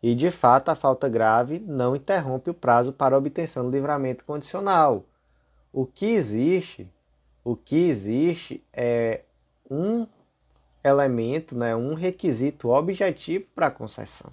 e, 0.02 0.14
de 0.14 0.30
fato, 0.30 0.70
a 0.70 0.76
falta 0.76 1.10
grave 1.10 1.60
não 1.60 1.96
interrompe 1.96 2.50
o 2.50 2.54
prazo 2.54 2.94
para 2.94 3.18
obtenção 3.18 3.64
do 3.64 3.72
livramento 3.72 4.24
condicional. 4.24 5.04
O 5.74 5.86
que 5.86 6.06
existe, 6.06 6.88
o 7.46 7.56
que 7.56 7.88
existe 7.88 8.64
é 8.74 9.22
um 9.70 10.08
elemento, 10.84 11.56
né, 11.56 11.76
um 11.76 11.94
requisito 11.94 12.70
objetivo 12.70 13.46
para 13.54 13.68
a 13.68 13.72
concessão. 13.72 14.32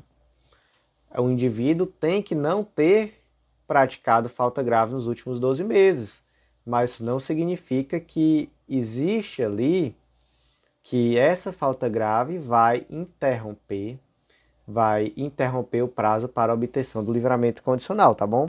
O 1.14 1.28
indivíduo 1.28 1.86
tem 1.86 2.22
que 2.22 2.34
não 2.34 2.64
ter 2.64 3.22
praticado 3.68 4.30
falta 4.30 4.62
grave 4.62 4.94
nos 4.94 5.06
últimos 5.06 5.38
12 5.38 5.62
meses, 5.62 6.22
mas 6.64 6.92
isso 6.92 7.04
não 7.04 7.20
significa 7.20 8.00
que 8.00 8.50
existe 8.66 9.42
ali 9.42 9.94
que 10.82 11.18
essa 11.18 11.52
falta 11.52 11.90
grave 11.90 12.38
vai 12.38 12.86
interromper, 12.88 13.98
vai 14.66 15.12
interromper 15.18 15.82
o 15.82 15.88
prazo 15.88 16.28
para 16.28 16.54
obtenção 16.54 17.04
do 17.04 17.12
livramento 17.12 17.62
condicional, 17.62 18.14
tá 18.14 18.26
bom? 18.26 18.48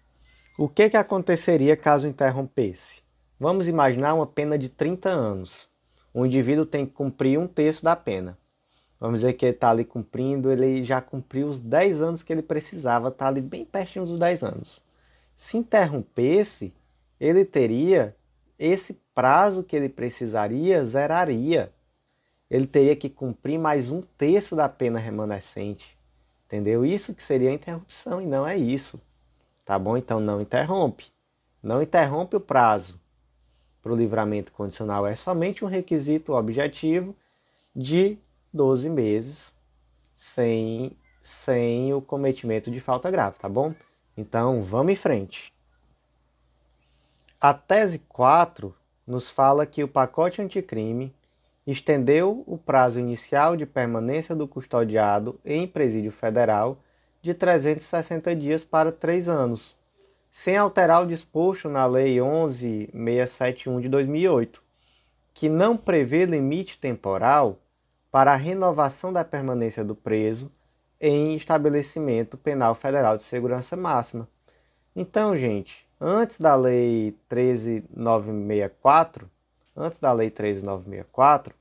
O 0.57 0.69
que, 0.69 0.89
que 0.89 0.97
aconteceria 0.97 1.75
caso 1.75 2.07
interrompesse? 2.07 3.02
Vamos 3.39 3.67
imaginar 3.67 4.13
uma 4.13 4.27
pena 4.27 4.57
de 4.57 4.69
30 4.69 5.09
anos. 5.09 5.67
O 6.13 6.25
indivíduo 6.25 6.65
tem 6.65 6.85
que 6.85 6.93
cumprir 6.93 7.39
um 7.39 7.47
terço 7.47 7.83
da 7.83 7.95
pena. 7.95 8.37
vamos 8.99 9.19
dizer 9.21 9.33
que 9.33 9.45
ele 9.45 9.55
está 9.55 9.71
ali 9.71 9.83
cumprindo, 9.83 10.51
ele 10.51 10.83
já 10.83 11.01
cumpriu 11.01 11.47
os 11.47 11.59
10 11.59 12.01
anos 12.01 12.23
que 12.23 12.31
ele 12.31 12.43
precisava, 12.43 13.09
está 13.09 13.27
ali 13.27 13.41
bem 13.41 13.65
pertinho 13.65 14.05
dos 14.05 14.19
10 14.19 14.43
anos. 14.43 14.81
Se 15.35 15.57
interrompesse, 15.57 16.73
ele 17.19 17.43
teria 17.43 18.15
esse 18.57 18.93
prazo 19.13 19.63
que 19.63 19.75
ele 19.75 19.89
precisaria 19.89 20.85
zeraria. 20.85 21.73
Ele 22.49 22.67
teria 22.67 22.95
que 22.95 23.09
cumprir 23.09 23.57
mais 23.57 23.89
um 23.89 24.01
terço 24.01 24.55
da 24.55 24.69
pena 24.69 24.99
remanescente. 24.99 25.97
Entendeu? 26.45 26.85
Isso 26.85 27.15
que 27.15 27.23
seria 27.23 27.49
a 27.49 27.53
interrupção 27.53 28.21
e 28.21 28.27
não 28.27 28.47
é 28.47 28.55
isso. 28.55 29.01
Tá 29.65 29.77
bom? 29.79 29.97
Então 29.97 30.19
não 30.19 30.39
interrompe. 30.39 31.11
Não 31.61 31.81
interrompe 31.81 32.35
o 32.35 32.39
prazo 32.39 33.02
para 33.83 33.91
o 33.91 33.95
livramento 33.95 34.53
condicional. 34.53 35.05
É 35.05 35.15
somente 35.15 35.65
um 35.65 35.67
requisito 35.67 36.33
objetivo 36.33 37.13
de 37.75 38.17
12 38.53 38.89
meses 38.89 39.53
sem, 40.15 40.95
sem 41.21 41.93
o 41.93 42.01
cometimento 42.01 42.71
de 42.71 42.79
falta 42.79 43.11
grave, 43.11 43.37
tá 43.37 43.49
bom? 43.49 43.75
Então 44.15 44.63
vamos 44.63 44.93
em 44.93 44.95
frente. 44.95 45.53
A 47.41 47.53
tese 47.53 47.99
4 48.07 48.73
nos 49.05 49.29
fala 49.29 49.65
que 49.65 49.83
o 49.83 49.87
pacote 49.87 50.41
anticrime 50.41 51.13
estendeu 51.67 52.43
o 52.47 52.57
prazo 52.57 52.99
inicial 52.99 53.57
de 53.57 53.65
permanência 53.65 54.33
do 54.33 54.47
custodiado 54.47 55.37
em 55.43 55.67
presídio 55.67 56.11
federal 56.11 56.77
de 57.21 57.33
360 57.33 58.35
dias 58.35 58.63
para 58.63 58.91
3 58.91 59.27
anos, 59.27 59.75
sem 60.33 60.57
alterar 60.57 61.03
o 61.03 61.07
disposto 61.07 61.69
na 61.69 61.85
Lei 61.85 62.17
11.671 62.17 63.79
de 63.79 63.87
2008, 63.87 64.61
que 65.31 65.47
não 65.47 65.77
prevê 65.77 66.25
limite 66.25 66.79
temporal 66.79 67.59
para 68.11 68.33
a 68.33 68.35
renovação 68.35 69.13
da 69.13 69.23
permanência 69.23 69.85
do 69.85 69.95
preso 69.95 70.51
em 70.99 71.35
estabelecimento 71.35 72.35
penal 72.35 72.73
federal 72.73 73.15
de 73.15 73.21
segurança 73.23 73.77
máxima. 73.77 74.27
Então, 74.95 75.37
gente, 75.37 75.85
antes 76.01 76.39
da 76.39 76.55
lei 76.55 77.15
13964, 77.29 79.29
antes 79.77 79.99
da 79.99 80.11
lei 80.13 80.31
13964, 80.31 81.53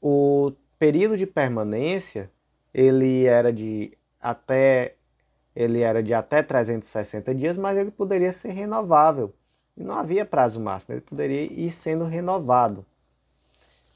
o 0.00 0.52
período 0.78 1.16
de 1.16 1.26
permanência 1.26 2.30
ele 2.74 3.24
era 3.24 3.52
de 3.52 3.96
até 4.20 4.96
ele 5.58 5.80
era 5.80 6.00
de 6.00 6.14
até 6.14 6.40
360 6.40 7.34
dias, 7.34 7.58
mas 7.58 7.76
ele 7.76 7.90
poderia 7.90 8.32
ser 8.32 8.52
renovável. 8.52 9.34
E 9.76 9.82
não 9.82 9.96
havia 9.96 10.24
prazo 10.24 10.60
máximo, 10.60 10.94
ele 10.94 11.00
poderia 11.00 11.52
ir 11.52 11.72
sendo 11.72 12.04
renovado. 12.04 12.86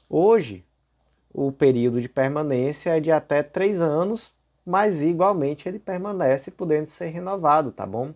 Hoje, 0.09 0.65
o 1.33 1.53
período 1.53 2.01
de 2.01 2.09
permanência 2.09 2.89
é 2.89 2.99
de 2.99 3.13
até 3.13 3.41
3 3.41 3.79
anos, 3.79 4.29
mas 4.65 5.01
igualmente 5.01 5.69
ele 5.69 5.79
permanece 5.79 6.51
podendo 6.51 6.87
ser 6.87 7.07
renovado, 7.07 7.71
tá 7.71 7.85
bom? 7.85 8.13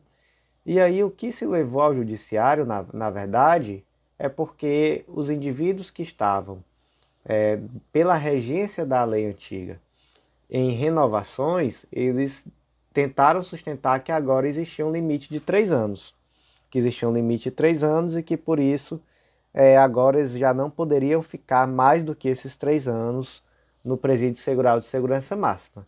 E 0.66 0.78
aí 0.78 1.02
o 1.02 1.10
que 1.10 1.32
se 1.32 1.46
levou 1.46 1.82
ao 1.82 1.96
judiciário, 1.96 2.66
na, 2.66 2.86
na 2.92 3.10
verdade, 3.10 3.82
é 4.20 4.28
porque 4.28 5.06
os 5.08 5.30
indivíduos 5.30 5.90
que 5.90 6.04
estavam 6.04 6.62
é, 7.24 7.58
pela 7.94 8.16
regência 8.16 8.86
da 8.86 9.06
lei 9.06 9.26
antiga 9.26 9.80
em 10.50 10.72
renovações, 10.72 11.86
eles 11.92 12.46
tentaram 12.98 13.44
sustentar 13.44 14.00
que 14.00 14.12
agora 14.12 14.48
existia 14.48 14.84
um 14.84 14.92
limite 14.92 15.30
de 15.30 15.40
três 15.40 15.72
anos, 15.72 16.16
que 16.68 16.80
existia 16.80 17.08
um 17.08 17.14
limite 17.14 17.44
de 17.44 17.52
três 17.52 17.84
anos 17.84 18.16
e 18.16 18.24
que 18.24 18.36
por 18.36 18.58
isso 18.58 19.00
é, 19.54 19.78
agora 19.78 20.18
eles 20.18 20.32
já 20.32 20.52
não 20.52 20.68
poderiam 20.68 21.22
ficar 21.22 21.68
mais 21.68 22.04
do 22.04 22.16
que 22.16 22.28
esses 22.28 22.56
três 22.56 22.88
anos 22.88 23.44
no 23.86 23.98
presídio 23.98 24.42
segurado 24.42 24.82
de 24.82 24.88
segurança 24.88 25.36
máxima. 25.36 25.86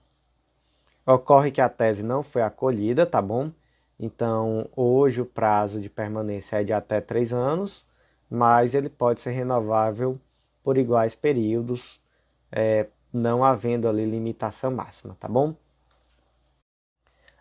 Ocorre 1.03 1.49
que 1.49 1.59
a 1.59 1.67
tese 1.67 2.03
não 2.03 2.21
foi 2.21 2.43
acolhida, 2.43 3.07
tá 3.07 3.19
bom? 3.19 3.49
Então, 3.99 4.69
hoje 4.75 5.19
o 5.19 5.25
prazo 5.25 5.81
de 5.81 5.89
permanência 5.89 6.61
é 6.61 6.63
de 6.63 6.73
até 6.73 7.01
três 7.01 7.33
anos, 7.33 7.83
mas 8.29 8.75
ele 8.75 8.87
pode 8.87 9.19
ser 9.19 9.31
renovável 9.31 10.19
por 10.63 10.77
iguais 10.77 11.15
períodos, 11.15 11.99
é, 12.51 12.85
não 13.11 13.43
havendo 13.43 13.87
ali 13.89 14.05
limitação 14.05 14.69
máxima, 14.69 15.17
tá 15.19 15.27
bom? 15.27 15.55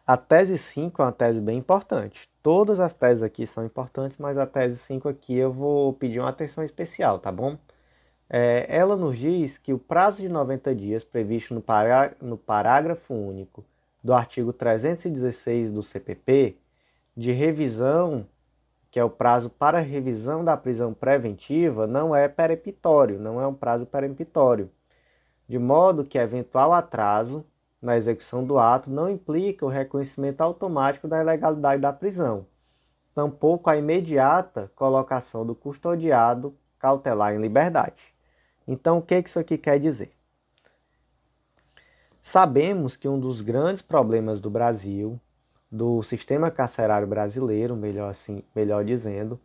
A 0.09 0.17
tese 0.17 0.57
5 0.57 1.03
é 1.03 1.05
uma 1.05 1.13
tese 1.13 1.39
bem 1.39 1.59
importante. 1.59 2.27
Todas 2.43 2.81
as 2.81 2.95
teses 2.95 3.23
aqui 3.23 3.47
são 3.47 3.63
importantes, 3.67 4.17
mas 4.17 4.39
a 4.39 4.47
tese 4.47 4.79
5 4.79 5.07
aqui 5.07 5.37
eu 5.37 5.53
vou 5.53 5.93
pedir 5.93 6.19
uma 6.19 6.31
atenção 6.31 6.65
especial, 6.65 7.19
tá 7.19 7.31
bom? 7.31 7.59
É, 8.27 8.65
ela 8.75 8.97
nos 8.97 9.19
diz 9.19 9.59
que 9.59 9.71
o 9.71 9.79
prazo 9.79 10.23
de 10.23 10.29
90 10.31 10.75
dias 10.75 11.05
previsto 11.05 11.53
no, 11.53 11.61
pará 11.61 12.13
no 12.23 12.39
parágrafo 12.39 13.13
único 13.13 13.63
do 14.03 14.15
artigo 14.15 14.51
316 14.51 15.73
do 15.73 15.83
CPP 15.83 16.57
de 17.15 17.31
revisão, 17.33 18.27
que 18.91 18.99
é 18.99 19.05
o 19.05 19.11
prazo 19.11 19.51
para 19.51 19.79
revisão 19.81 20.43
da 20.43 20.57
prisão 20.57 20.95
preventiva, 20.95 21.87
não 21.87 22.17
é 22.17 22.29
peremptório, 22.29 23.19
não 23.19 23.39
é 23.43 23.47
um 23.47 23.53
prazo 23.53 23.85
peremptório, 23.85 24.71
de 25.47 25.59
modo 25.59 26.03
que 26.03 26.17
eventual 26.17 26.73
atraso 26.73 27.45
na 27.81 27.97
execução 27.97 28.45
do 28.45 28.59
ato 28.59 28.91
não 28.91 29.09
implica 29.09 29.65
o 29.65 29.69
reconhecimento 29.69 30.41
automático 30.41 31.07
da 31.07 31.21
ilegalidade 31.21 31.81
da 31.81 31.93
prisão, 31.93 32.47
tampouco 33.15 33.71
a 33.71 33.77
imediata 33.77 34.71
colocação 34.75 35.47
do 35.47 35.55
custodiado 35.55 36.55
cautelar 36.79 37.35
em 37.35 37.41
liberdade. 37.41 38.03
Então, 38.67 38.99
o 38.99 39.03
que 39.03 39.19
isso 39.19 39.39
aqui 39.39 39.57
quer 39.57 39.81
dizer? 39.81 40.13
Sabemos 42.23 42.95
que 42.95 43.09
um 43.09 43.19
dos 43.19 43.41
grandes 43.41 43.83
problemas 43.83 44.41
do 44.41 44.51
Brasil, 44.51 45.19
do 45.71 46.03
sistema 46.03 46.51
carcerário 46.51 47.07
brasileiro, 47.07 47.75
melhor 47.75 48.11
assim, 48.11 48.43
melhor 48.55 48.85
dizendo, 48.85 49.41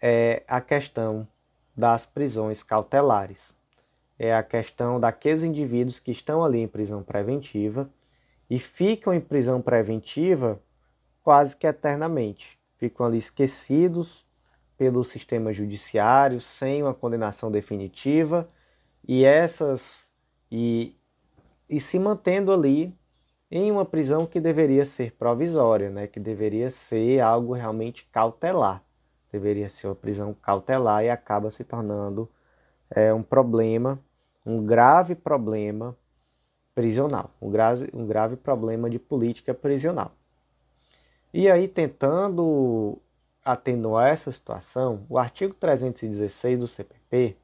é 0.00 0.42
a 0.46 0.60
questão 0.60 1.26
das 1.76 2.06
prisões 2.06 2.62
cautelares. 2.62 3.56
É 4.24 4.32
a 4.32 4.42
questão 4.44 5.00
daqueles 5.00 5.42
indivíduos 5.42 5.98
que 5.98 6.12
estão 6.12 6.44
ali 6.44 6.60
em 6.60 6.68
prisão 6.68 7.02
preventiva 7.02 7.90
e 8.48 8.56
ficam 8.56 9.12
em 9.12 9.20
prisão 9.20 9.60
preventiva 9.60 10.62
quase 11.24 11.56
que 11.56 11.66
eternamente. 11.66 12.56
Ficam 12.78 13.04
ali 13.04 13.18
esquecidos 13.18 14.24
pelo 14.78 15.02
sistema 15.02 15.52
judiciário, 15.52 16.40
sem 16.40 16.84
uma 16.84 16.94
condenação 16.94 17.50
definitiva, 17.50 18.48
e 19.08 19.24
essas 19.24 20.12
e 20.48 20.94
e 21.68 21.80
se 21.80 21.98
mantendo 21.98 22.52
ali 22.52 22.96
em 23.50 23.72
uma 23.72 23.84
prisão 23.84 24.24
que 24.24 24.40
deveria 24.40 24.84
ser 24.84 25.10
provisória, 25.16 25.90
né? 25.90 26.06
que 26.06 26.20
deveria 26.20 26.70
ser 26.70 27.18
algo 27.18 27.54
realmente 27.54 28.06
cautelar. 28.12 28.84
Deveria 29.32 29.68
ser 29.68 29.88
uma 29.88 29.96
prisão 29.96 30.32
cautelar 30.32 31.02
e 31.02 31.10
acaba 31.10 31.50
se 31.50 31.64
tornando 31.64 32.30
é, 32.88 33.12
um 33.12 33.22
problema, 33.22 33.98
um 34.44 34.64
grave 34.64 35.14
problema 35.14 35.96
prisional, 36.74 37.30
um 37.40 37.50
grave, 37.50 37.90
um 37.92 38.06
grave 38.06 38.36
problema 38.36 38.88
de 38.88 38.98
política 38.98 39.52
prisional. 39.52 40.12
E 41.32 41.50
aí, 41.50 41.68
tentando 41.68 42.98
atenuar 43.44 44.08
essa 44.08 44.30
situação, 44.30 45.04
o 45.08 45.18
artigo 45.18 45.54
316 45.54 46.58
do 46.58 46.66
CPP 46.66 47.36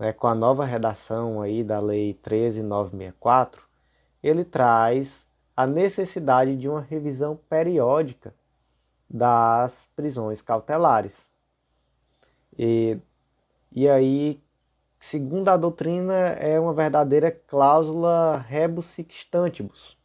né, 0.00 0.14
com 0.14 0.26
a 0.26 0.34
nova 0.34 0.64
redação 0.64 1.42
aí 1.42 1.62
da 1.62 1.78
Lei 1.78 2.14
13964, 2.14 3.62
ele 4.22 4.44
traz 4.44 5.26
a 5.54 5.66
necessidade 5.66 6.56
de 6.56 6.66
uma 6.66 6.80
revisão 6.80 7.38
periódica 7.48 8.34
das 9.08 9.86
prisões 9.94 10.40
cautelares. 10.40 11.30
E, 12.58 12.96
e 13.70 13.90
aí, 13.90 14.40
segundo 15.00 15.48
a 15.48 15.56
doutrina, 15.56 16.14
é 16.14 16.60
uma 16.60 16.74
verdadeira 16.74 17.32
cláusula 17.32 18.36
rebus 18.46 18.86
sextantibus. 18.86 19.96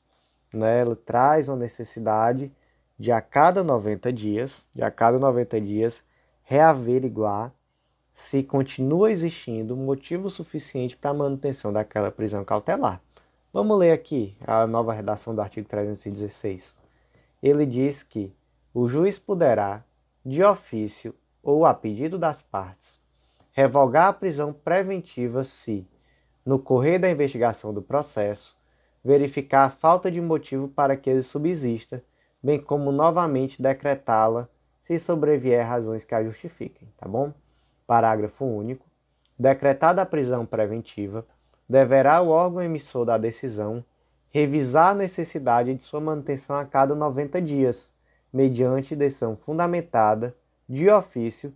Né? 0.51 0.79
Ela 0.79 0.95
traz 0.95 1.49
uma 1.49 1.57
necessidade 1.57 2.51
de 2.97 3.11
a 3.11 3.21
cada 3.21 3.61
90 3.61 4.11
dias, 4.13 4.65
de 4.73 4.81
a 4.81 4.89
cada 4.89 5.19
90 5.19 5.59
dias, 5.59 6.01
reaveriguar 6.43 7.53
se 8.13 8.41
continua 8.41 9.11
existindo 9.11 9.75
motivo 9.75 10.29
suficiente 10.29 10.95
para 10.95 11.11
a 11.11 11.13
manutenção 11.13 11.73
daquela 11.73 12.09
prisão 12.09 12.45
cautelar. 12.45 13.01
Vamos 13.51 13.77
ler 13.77 13.91
aqui 13.91 14.37
a 14.47 14.65
nova 14.65 14.93
redação 14.93 15.35
do 15.35 15.41
artigo 15.41 15.67
316. 15.67 16.75
Ele 17.43 17.65
diz 17.65 18.01
que 18.03 18.33
o 18.73 18.87
juiz 18.87 19.19
poderá, 19.19 19.83
de 20.25 20.41
ofício 20.41 21.13
ou 21.43 21.65
a 21.65 21.73
pedido 21.73 22.17
das 22.17 22.41
partes, 22.41 23.01
revogar 23.55 24.09
a 24.09 24.13
prisão 24.13 24.51
preventiva 24.51 25.45
se, 25.45 25.87
no 26.45 26.59
correr 26.59 26.99
da 26.99 27.09
investigação 27.09 27.73
do 27.73 27.81
processo, 27.81 28.53
verificar 29.01 29.63
a 29.63 29.69
falta 29.69 30.11
de 30.11 30.19
motivo 30.19 30.67
para 30.67 30.97
que 30.97 31.09
ele 31.09 31.23
subsista, 31.23 32.03
bem 32.43 32.59
como 32.59 32.91
novamente 32.91 33.61
decretá-la 33.61 34.49
se 34.77 34.99
sobrevier 34.99 35.65
razões 35.65 36.03
que 36.03 36.13
a 36.13 36.21
justifiquem, 36.21 36.89
tá 36.97 37.07
bom? 37.07 37.33
Parágrafo 37.87 38.43
único. 38.43 38.85
Decretada 39.39 40.01
a 40.01 40.05
prisão 40.05 40.45
preventiva, 40.45 41.25
deverá 41.67 42.21
o 42.21 42.27
órgão 42.27 42.61
emissor 42.61 43.05
da 43.05 43.17
decisão 43.17 43.85
revisar 44.31 44.91
a 44.91 44.95
necessidade 44.95 45.73
de 45.73 45.83
sua 45.83 46.01
manutenção 46.01 46.57
a 46.57 46.65
cada 46.65 46.93
90 46.93 47.41
dias, 47.41 47.89
mediante 48.33 48.97
decisão 48.97 49.37
fundamentada 49.37 50.35
de 50.67 50.89
ofício, 50.89 51.53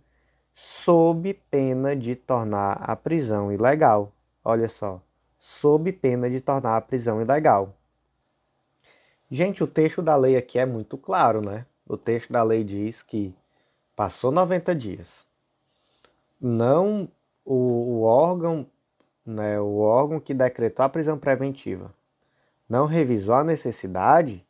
sob 0.84 1.34
pena 1.50 1.96
de 1.96 2.14
tornar 2.14 2.72
a 2.72 2.94
prisão 2.94 3.52
ilegal. 3.52 4.12
Olha 4.44 4.68
só, 4.68 5.00
sob 5.38 5.92
pena 5.92 6.28
de 6.28 6.40
tornar 6.40 6.76
a 6.76 6.80
prisão 6.80 7.20
ilegal. 7.20 7.74
Gente, 9.30 9.62
o 9.62 9.66
texto 9.66 10.02
da 10.02 10.16
lei 10.16 10.36
aqui 10.36 10.58
é 10.58 10.66
muito 10.66 10.98
claro, 10.98 11.40
né? 11.40 11.64
O 11.86 11.96
texto 11.96 12.32
da 12.32 12.42
lei 12.42 12.64
diz 12.64 13.02
que 13.02 13.34
passou 13.94 14.30
90 14.30 14.74
dias. 14.74 15.26
Não 16.40 17.08
o, 17.44 17.54
o 17.54 18.02
órgão, 18.02 18.66
né, 19.24 19.60
o 19.60 19.78
órgão 19.78 20.20
que 20.20 20.34
decretou 20.34 20.84
a 20.84 20.88
prisão 20.88 21.18
preventiva 21.18 21.92
não 22.70 22.86
revisou 22.86 23.34
a 23.34 23.42
necessidade, 23.42 24.46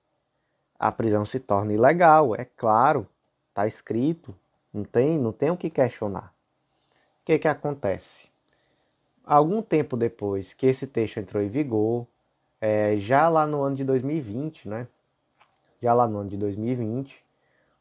a 0.78 0.92
prisão 0.92 1.24
se 1.24 1.40
torna 1.40 1.72
ilegal, 1.72 2.36
é 2.36 2.44
claro, 2.44 3.08
está 3.48 3.66
escrito, 3.66 4.36
não 4.72 4.84
tem, 4.84 5.18
não 5.18 5.32
tem 5.32 5.50
o 5.50 5.56
que 5.56 5.68
questionar. 5.68 6.32
O 7.22 7.24
que, 7.24 7.38
que 7.38 7.48
acontece? 7.48 8.28
Algum 9.24 9.62
tempo 9.62 9.96
depois 9.96 10.54
que 10.54 10.66
esse 10.66 10.86
texto 10.86 11.18
entrou 11.18 11.42
em 11.42 11.48
vigor, 11.48 12.06
é, 12.60 12.96
já 12.96 13.28
lá 13.28 13.46
no 13.46 13.62
ano 13.62 13.76
de 13.76 13.84
2020, 13.84 14.68
né? 14.68 14.86
Já 15.80 15.94
lá 15.94 16.06
no 16.06 16.18
ano 16.18 16.30
de 16.30 16.36
2020, 16.36 17.24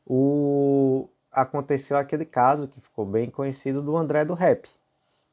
o... 0.06 1.08
aconteceu 1.32 1.98
aquele 1.98 2.26
caso 2.26 2.68
que 2.68 2.80
ficou 2.80 3.06
bem 3.06 3.30
conhecido 3.30 3.82
do 3.82 3.98
André 3.98 4.24
do 4.26 4.34
Rap, 4.34 4.68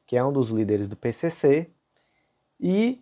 que 0.05 0.17
é 0.17 0.23
um 0.23 0.31
dos 0.31 0.49
líderes 0.49 0.87
do 0.87 0.95
PCC, 0.95 1.69
e 2.59 3.01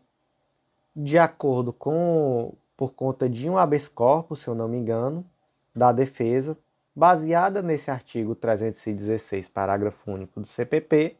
de 0.95 1.17
acordo 1.17 1.73
com 1.73 2.53
por 2.77 2.93
conta 2.93 3.29
de 3.29 3.49
um 3.49 3.57
habeas 3.57 3.87
corpus, 3.87 4.39
se 4.39 4.47
eu 4.47 4.55
não 4.55 4.67
me 4.67 4.77
engano, 4.77 5.25
da 5.73 5.91
defesa, 5.91 6.57
baseada 6.95 7.61
nesse 7.61 7.91
artigo 7.91 8.33
316, 8.33 9.49
parágrafo 9.49 10.09
único 10.09 10.39
do 10.39 10.47
CPP, 10.47 11.17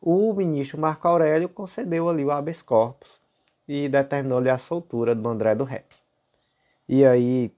o 0.00 0.32
ministro 0.34 0.78
Marco 0.78 1.08
Aurélio 1.08 1.48
concedeu 1.48 2.08
ali 2.08 2.24
o 2.24 2.30
habeas 2.30 2.60
corpus 2.60 3.18
e 3.66 3.88
determinou-lhe 3.88 4.50
a 4.50 4.58
soltura 4.58 5.14
do 5.14 5.28
André 5.28 5.54
do 5.54 5.64
Rep. 5.64 5.86
E 6.88 7.04
aí 7.04 7.52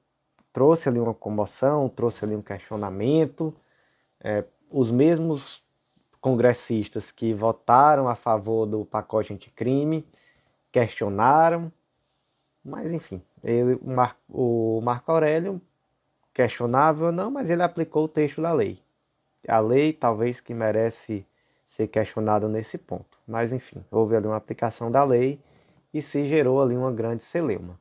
trouxe 0.52 0.88
ali 0.88 0.98
uma 0.98 1.12
comoção, 1.12 1.88
trouxe 1.88 2.24
ali 2.24 2.34
um 2.34 2.42
questionamento. 2.42 3.54
É, 4.20 4.44
os 4.70 4.90
mesmos 4.90 5.62
congressistas 6.20 7.10
que 7.10 7.34
votaram 7.34 8.08
a 8.08 8.14
favor 8.14 8.66
do 8.66 8.84
pacote 8.84 9.32
anticrime 9.32 10.06
questionaram, 10.72 11.72
mas 12.64 12.92
enfim, 12.92 13.22
ele, 13.42 13.74
o, 14.28 14.78
o 14.78 14.80
Marco 14.80 15.10
Aurélio 15.10 15.60
questionável 16.38 17.10
não, 17.10 17.32
mas 17.32 17.50
ele 17.50 17.64
aplicou 17.64 18.04
o 18.04 18.08
texto 18.08 18.40
da 18.40 18.52
lei. 18.52 18.78
A 19.48 19.58
lei 19.58 19.92
talvez 19.92 20.40
que 20.40 20.54
merece 20.54 21.26
ser 21.68 21.88
questionada 21.88 22.48
nesse 22.48 22.78
ponto. 22.78 23.18
Mas 23.26 23.52
enfim, 23.52 23.84
houve 23.90 24.14
ali 24.14 24.28
uma 24.28 24.36
aplicação 24.36 24.88
da 24.88 25.02
lei 25.02 25.40
e 25.92 26.00
se 26.00 26.28
gerou 26.28 26.62
ali 26.62 26.76
uma 26.76 26.92
grande 26.92 27.24
celeuma. 27.24 27.76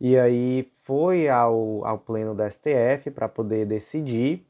E 0.00 0.18
aí 0.18 0.68
foi 0.82 1.28
ao, 1.28 1.84
ao 1.86 1.96
pleno 1.96 2.34
do 2.34 2.42
STF 2.50 3.08
para 3.14 3.28
poder 3.28 3.66
decidir 3.66 4.44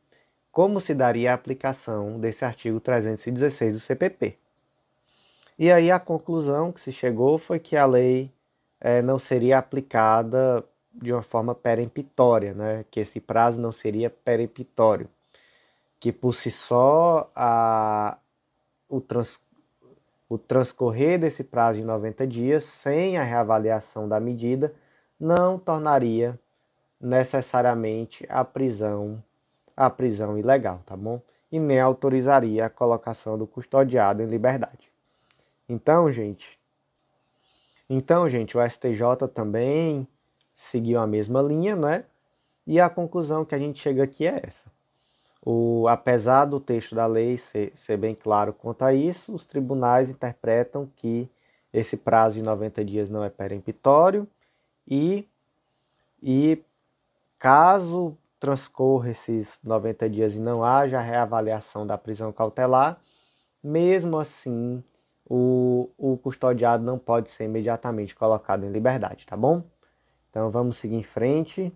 como 0.51 0.81
se 0.81 0.95
daria 0.95 1.33
a 1.33 1.35
aplicação 1.35 2.19
desse 2.19 2.43
artigo 2.43 2.81
316 2.81 3.75
do 3.75 3.81
CPP. 3.81 4.39
E 5.59 5.71
aí 5.71 5.91
a 5.91 6.01
conclusão 6.01 6.73
que 6.73 6.81
se 6.81 6.91
chegou 6.91 7.37
foi 7.37 7.59
que 7.59 7.77
a 7.77 7.85
lei 7.85 8.33
é, 8.81 9.03
não 9.03 9.19
seria 9.19 9.59
aplicada 9.59 10.65
de 11.01 11.13
uma 11.13 11.23
forma 11.23 11.55
peremptória, 11.55 12.55
né? 12.55 12.85
que 12.91 13.01
esse 13.01 13.21
prazo 13.21 13.61
não 13.61 13.73
seria 13.73 14.11
peremptório, 14.11 15.09
que 16.01 16.13
por 16.13 16.35
si 16.35 16.51
só 16.51 17.31
a, 17.35 18.19
o, 18.89 19.01
trans, 19.01 19.39
o 20.29 20.39
transcorrer 20.39 21.19
desse 21.21 21.45
prazo 21.45 21.81
de 21.81 21.85
90 21.85 22.27
dias 22.27 22.65
sem 22.65 23.19
a 23.19 23.23
reavaliação 23.23 24.09
da 24.09 24.19
medida 24.21 24.75
não 25.19 25.59
tornaria 25.59 26.39
necessariamente 27.01 28.27
a 28.29 28.45
prisão 28.45 29.23
a 29.77 29.91
prisão 29.91 30.39
ilegal, 30.39 30.81
tá 30.87 30.97
bom? 30.97 31.21
E 31.53 31.61
nem 31.61 31.79
autorizaria 31.79 32.65
a 32.65 32.71
colocação 32.71 33.37
do 33.37 33.47
custodiado 33.47 34.23
em 34.23 34.27
liberdade. 34.27 34.91
Então, 35.69 36.11
gente, 36.11 36.59
então, 37.89 38.29
gente, 38.29 38.57
o 38.57 38.69
STJ 38.69 39.29
também 39.33 40.09
seguiu 40.57 40.99
a 40.99 41.07
mesma 41.07 41.43
linha, 41.43 41.77
né? 41.77 42.05
E 42.67 42.81
a 42.81 42.91
conclusão 42.91 43.45
que 43.45 43.55
a 43.55 43.59
gente 43.59 43.81
chega 43.81 44.03
aqui 44.03 44.27
é 44.27 44.41
essa. 44.43 44.73
O, 45.45 45.87
apesar 45.87 46.47
do 46.47 46.59
texto 46.59 46.95
da 46.97 47.07
lei 47.07 47.39
ser, 47.39 47.71
ser 47.77 47.97
bem 47.97 48.17
claro 48.17 48.53
quanto 48.53 48.83
a 48.83 48.93
isso, 48.93 49.33
os 49.33 49.45
tribunais 49.45 50.11
interpretam 50.11 50.91
que 50.97 51.31
esse 51.73 51.97
prazo 51.97 52.37
de 52.37 52.43
90 52.43 52.85
dias 52.85 53.09
não 53.09 53.23
é 53.23 53.31
peremptório 53.31 54.27
e, 54.89 55.29
e 56.21 56.61
caso 57.39 58.17
transcorra 58.41 59.11
esses 59.11 59.61
90 59.63 60.09
dias 60.11 60.35
e 60.35 60.39
não 60.39 60.65
haja 60.65 61.01
reavaliação 61.01 61.87
da 61.87 61.97
prisão 61.97 62.33
cautelar, 62.33 63.01
mesmo 63.63 64.19
assim 64.19 64.83
o, 65.29 65.91
o 65.97 66.17
custodiado 66.19 66.83
não 66.83 66.99
pode 66.99 67.31
ser 67.31 67.45
imediatamente 67.45 68.15
colocado 68.15 68.65
em 68.65 68.71
liberdade, 68.71 69.27
tá 69.27 69.37
bom? 69.37 69.63
Então 70.37 70.51
vamos 70.51 70.77
seguir 70.77 70.97
em 70.97 71.03
frente. 71.03 71.73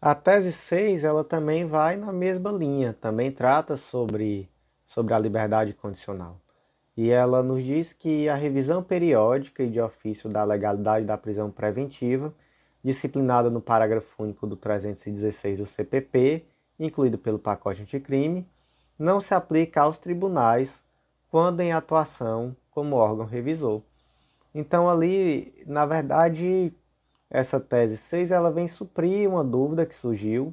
A 0.00 0.14
tese 0.14 0.52
6, 0.52 1.02
ela 1.02 1.24
também 1.24 1.66
vai 1.66 1.96
na 1.96 2.12
mesma 2.12 2.52
linha, 2.52 2.96
também 3.00 3.32
trata 3.32 3.76
sobre, 3.76 4.48
sobre 4.86 5.12
a 5.12 5.18
liberdade 5.18 5.72
condicional. 5.72 6.40
E 6.96 7.10
ela 7.10 7.42
nos 7.42 7.64
diz 7.64 7.92
que 7.92 8.28
a 8.28 8.36
revisão 8.36 8.80
periódica 8.80 9.64
e 9.64 9.68
de 9.68 9.80
ofício 9.80 10.30
da 10.30 10.44
legalidade 10.44 11.04
da 11.04 11.18
prisão 11.18 11.50
preventiva, 11.50 12.32
disciplinada 12.84 13.50
no 13.50 13.60
parágrafo 13.60 14.22
único 14.22 14.46
do 14.46 14.54
316 14.54 15.58
do 15.58 15.66
CPP, 15.66 16.44
incluído 16.78 17.18
pelo 17.18 17.40
pacote 17.40 17.82
anticrime, 17.82 18.46
não 18.96 19.20
se 19.20 19.34
aplica 19.34 19.80
aos 19.82 19.98
tribunais 19.98 20.80
quando 21.28 21.58
em 21.58 21.72
atuação 21.72 22.54
como 22.70 22.94
órgão 22.94 23.26
revisor. 23.26 23.82
Então 24.58 24.90
ali, 24.90 25.54
na 25.64 25.86
verdade, 25.86 26.72
essa 27.30 27.60
tese 27.60 27.96
6 27.96 28.32
ela 28.32 28.50
vem 28.50 28.66
suprir 28.66 29.30
uma 29.30 29.44
dúvida 29.44 29.86
que 29.86 29.94
surgiu, 29.94 30.52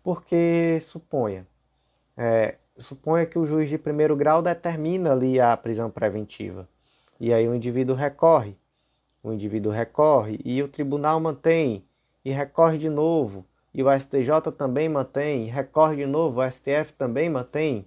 porque 0.00 0.78
suponha, 0.80 1.44
é, 2.16 2.54
suponha 2.78 3.26
que 3.26 3.36
o 3.36 3.44
juiz 3.44 3.68
de 3.68 3.76
primeiro 3.76 4.14
grau 4.14 4.42
determina 4.42 5.10
ali 5.10 5.40
a 5.40 5.56
prisão 5.56 5.90
preventiva, 5.90 6.68
e 7.18 7.34
aí 7.34 7.48
o 7.48 7.54
indivíduo 7.54 7.96
recorre, 7.96 8.56
o 9.24 9.32
indivíduo 9.32 9.72
recorre 9.72 10.38
e 10.44 10.62
o 10.62 10.68
tribunal 10.68 11.18
mantém, 11.18 11.84
e 12.24 12.30
recorre 12.30 12.78
de 12.78 12.88
novo, 12.88 13.44
e 13.74 13.82
o 13.82 13.90
STJ 13.90 14.52
também 14.56 14.88
mantém, 14.88 15.46
recorre 15.46 15.96
de 15.96 16.06
novo, 16.06 16.40
o 16.40 16.48
STF 16.48 16.92
também 16.96 17.28
mantém, 17.28 17.84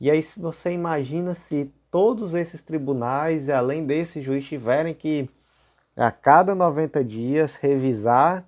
e 0.00 0.12
aí 0.12 0.22
se 0.22 0.40
você 0.40 0.70
imagina 0.70 1.34
se 1.34 1.72
todos 1.96 2.34
esses 2.34 2.62
tribunais, 2.62 3.48
além 3.48 3.86
desse 3.86 4.20
juiz, 4.20 4.44
tiverem 4.44 4.92
que 4.92 5.30
a 5.96 6.10
cada 6.10 6.54
90 6.54 7.02
dias 7.02 7.54
revisar 7.54 8.46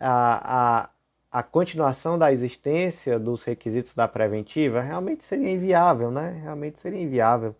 a, 0.00 0.80
a, 0.80 0.90
a 1.30 1.42
continuação 1.44 2.18
da 2.18 2.32
existência 2.32 3.20
dos 3.20 3.44
requisitos 3.44 3.94
da 3.94 4.08
preventiva, 4.08 4.80
realmente 4.80 5.24
seria 5.24 5.48
inviável, 5.48 6.10
né? 6.10 6.40
Realmente 6.42 6.80
seria 6.80 7.00
inviável. 7.00 7.54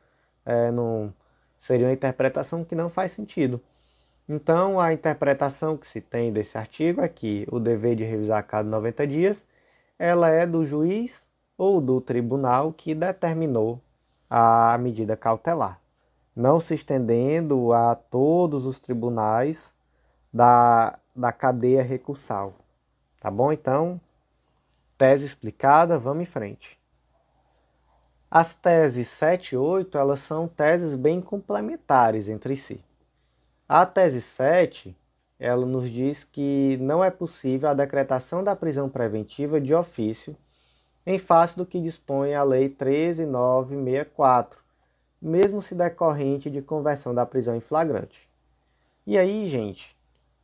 É, 0.45 0.73
não, 0.73 1.15
seria 1.57 1.87
uma 1.87 1.93
interpretação 1.93 2.65
que 2.65 2.75
não 2.75 2.91
faz 2.91 3.13
sentido. 3.13 3.61
Então, 4.29 4.81
a 4.81 4.93
interpretação 4.93 5.77
que 5.77 5.87
se 5.87 6.01
tem 6.01 6.33
desse 6.33 6.59
artigo 6.59 7.01
é 7.01 7.09
que 7.09 7.47
o 7.49 7.61
dever 7.61 7.95
de 7.95 8.03
revisar 8.03 8.41
a 8.41 8.43
cada 8.43 8.69
90 8.69 9.07
dias, 9.07 9.45
ela 9.97 10.31
é 10.31 10.45
do 10.45 10.67
juiz 10.67 11.29
ou 11.57 11.81
do 11.81 12.01
tribunal 12.01 12.73
que 12.73 12.93
determinou 12.93 13.81
a 14.35 14.79
medida 14.79 15.15
cautelar, 15.15 15.79
não 16.35 16.59
se 16.59 16.73
estendendo 16.73 17.71
a 17.75 17.95
todos 17.95 18.65
os 18.65 18.81
tribunais 18.81 19.75
da, 20.33 20.99
da 21.15 21.31
cadeia 21.31 21.83
recursal. 21.83 22.55
Tá 23.21 23.31
bom? 23.31 23.53
Então, 23.53 24.01
tese 24.97 25.27
explicada, 25.27 25.99
vamos 25.99 26.23
em 26.23 26.27
frente. 26.27 26.81
As 28.31 28.55
teses 28.55 29.09
7 29.09 29.55
e 29.55 29.59
8, 29.59 29.99
elas 29.99 30.21
são 30.21 30.49
teses 30.49 30.97
bem 30.97 31.21
complementares 31.21 32.27
entre 32.27 32.57
si. 32.57 32.83
A 33.69 33.85
tese 33.85 34.23
7, 34.23 34.97
ela 35.39 35.67
nos 35.67 35.91
diz 35.91 36.25
que 36.25 36.79
não 36.79 37.05
é 37.05 37.11
possível 37.11 37.69
a 37.69 37.75
decretação 37.75 38.43
da 38.43 38.57
prisão 38.57 38.89
preventiva 38.89 39.61
de 39.61 39.75
ofício 39.75 40.35
em 41.07 41.19
face 41.19 41.57
do 41.57 41.67
que 41.67 41.81
dispõe 41.81 42.35
a 42.35 42.43
Lei 42.43 42.69
13964, 42.69 44.59
mesmo 45.21 45.61
se 45.61 45.75
decorrente 45.75 46.51
de 46.51 46.63
conversão 46.63 47.15
da 47.15 47.27
prisão 47.27 47.57
em 47.57 47.61
flagrante. 47.61 48.29
E 49.07 49.19
aí, 49.19 49.49
gente, 49.49 49.97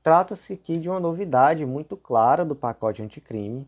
trata-se 0.02 0.52
aqui 0.54 0.78
de 0.78 0.88
uma 0.88 0.98
novidade 0.98 1.64
muito 1.64 1.96
clara 1.96 2.44
do 2.44 2.56
pacote 2.56 3.02
anticrime. 3.02 3.66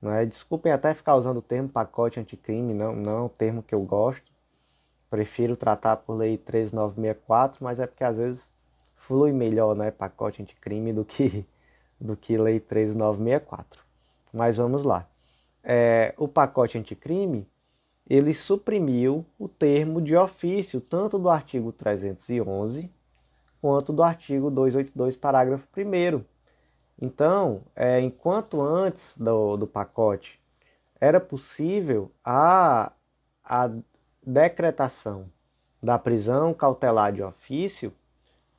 Não 0.00 0.12
é? 0.12 0.24
Desculpem 0.24 0.70
até 0.70 0.94
ficar 0.94 1.16
usando 1.16 1.38
o 1.38 1.42
termo 1.42 1.68
pacote 1.68 2.20
anticrime, 2.20 2.72
não, 2.72 2.94
não 2.94 3.18
é 3.18 3.22
um 3.22 3.28
termo 3.28 3.62
que 3.62 3.74
eu 3.74 3.82
gosto. 3.82 4.30
Prefiro 5.10 5.56
tratar 5.56 5.96
por 5.96 6.14
lei 6.14 6.36
3964, 6.36 7.64
mas 7.64 7.80
é 7.80 7.86
porque 7.86 8.04
às 8.04 8.16
vezes 8.18 8.50
flui 8.96 9.32
melhor, 9.32 9.74
né, 9.74 9.90
pacote 9.90 10.42
anticrime 10.42 10.92
do 10.92 11.04
que 11.04 11.44
do 12.00 12.16
que 12.16 12.36
lei 12.36 12.60
13964. 12.60 13.82
Mas 14.32 14.56
vamos 14.56 14.84
lá. 14.84 15.06
É, 15.62 16.14
o 16.16 16.28
pacote 16.28 16.78
anticrime 16.78 17.46
ele 18.08 18.32
suprimiu 18.32 19.24
o 19.38 19.48
termo 19.48 20.00
de 20.00 20.16
ofício 20.16 20.80
tanto 20.80 21.18
do 21.18 21.28
artigo 21.28 21.72
311 21.72 22.90
quanto 23.60 23.92
do 23.92 24.02
artigo 24.02 24.50
282, 24.50 25.16
parágrafo 25.16 25.66
1. 25.76 26.24
Então, 27.00 27.62
é, 27.76 28.00
enquanto 28.00 28.62
antes 28.62 29.16
do, 29.18 29.56
do 29.56 29.66
pacote 29.66 30.40
era 31.00 31.20
possível 31.20 32.10
a, 32.24 32.92
a 33.44 33.70
decretação 34.24 35.26
da 35.82 35.98
prisão 35.98 36.52
cautelar 36.54 37.12
de 37.12 37.22
ofício 37.22 37.92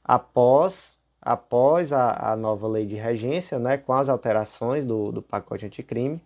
após 0.04 0.98
após 1.22 1.92
a, 1.92 2.32
a 2.32 2.36
nova 2.38 2.66
lei 2.66 2.86
de 2.86 2.96
regência, 2.96 3.60
né, 3.60 3.78
com 3.78 3.92
as 3.92 4.08
alterações 4.08 4.86
do, 4.86 5.12
do 5.12 5.22
pacote 5.22 5.66
anticrime, 5.66 6.22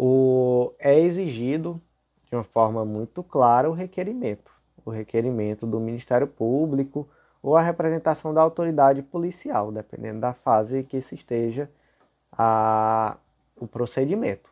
o, 0.00 0.72
é 0.78 0.96
exigido 0.96 1.80
de 2.30 2.36
uma 2.36 2.44
forma 2.44 2.84
muito 2.84 3.20
clara 3.20 3.68
o 3.68 3.72
requerimento, 3.72 4.52
o 4.86 4.90
requerimento 4.90 5.66
do 5.66 5.80
Ministério 5.80 6.28
Público 6.28 7.08
ou 7.42 7.56
a 7.56 7.62
representação 7.62 8.32
da 8.32 8.40
autoridade 8.40 9.02
policial, 9.02 9.72
dependendo 9.72 10.20
da 10.20 10.32
fase 10.32 10.84
que 10.84 11.00
se 11.00 11.16
esteja 11.16 11.68
a, 12.30 13.16
o 13.56 13.66
procedimento. 13.66 14.48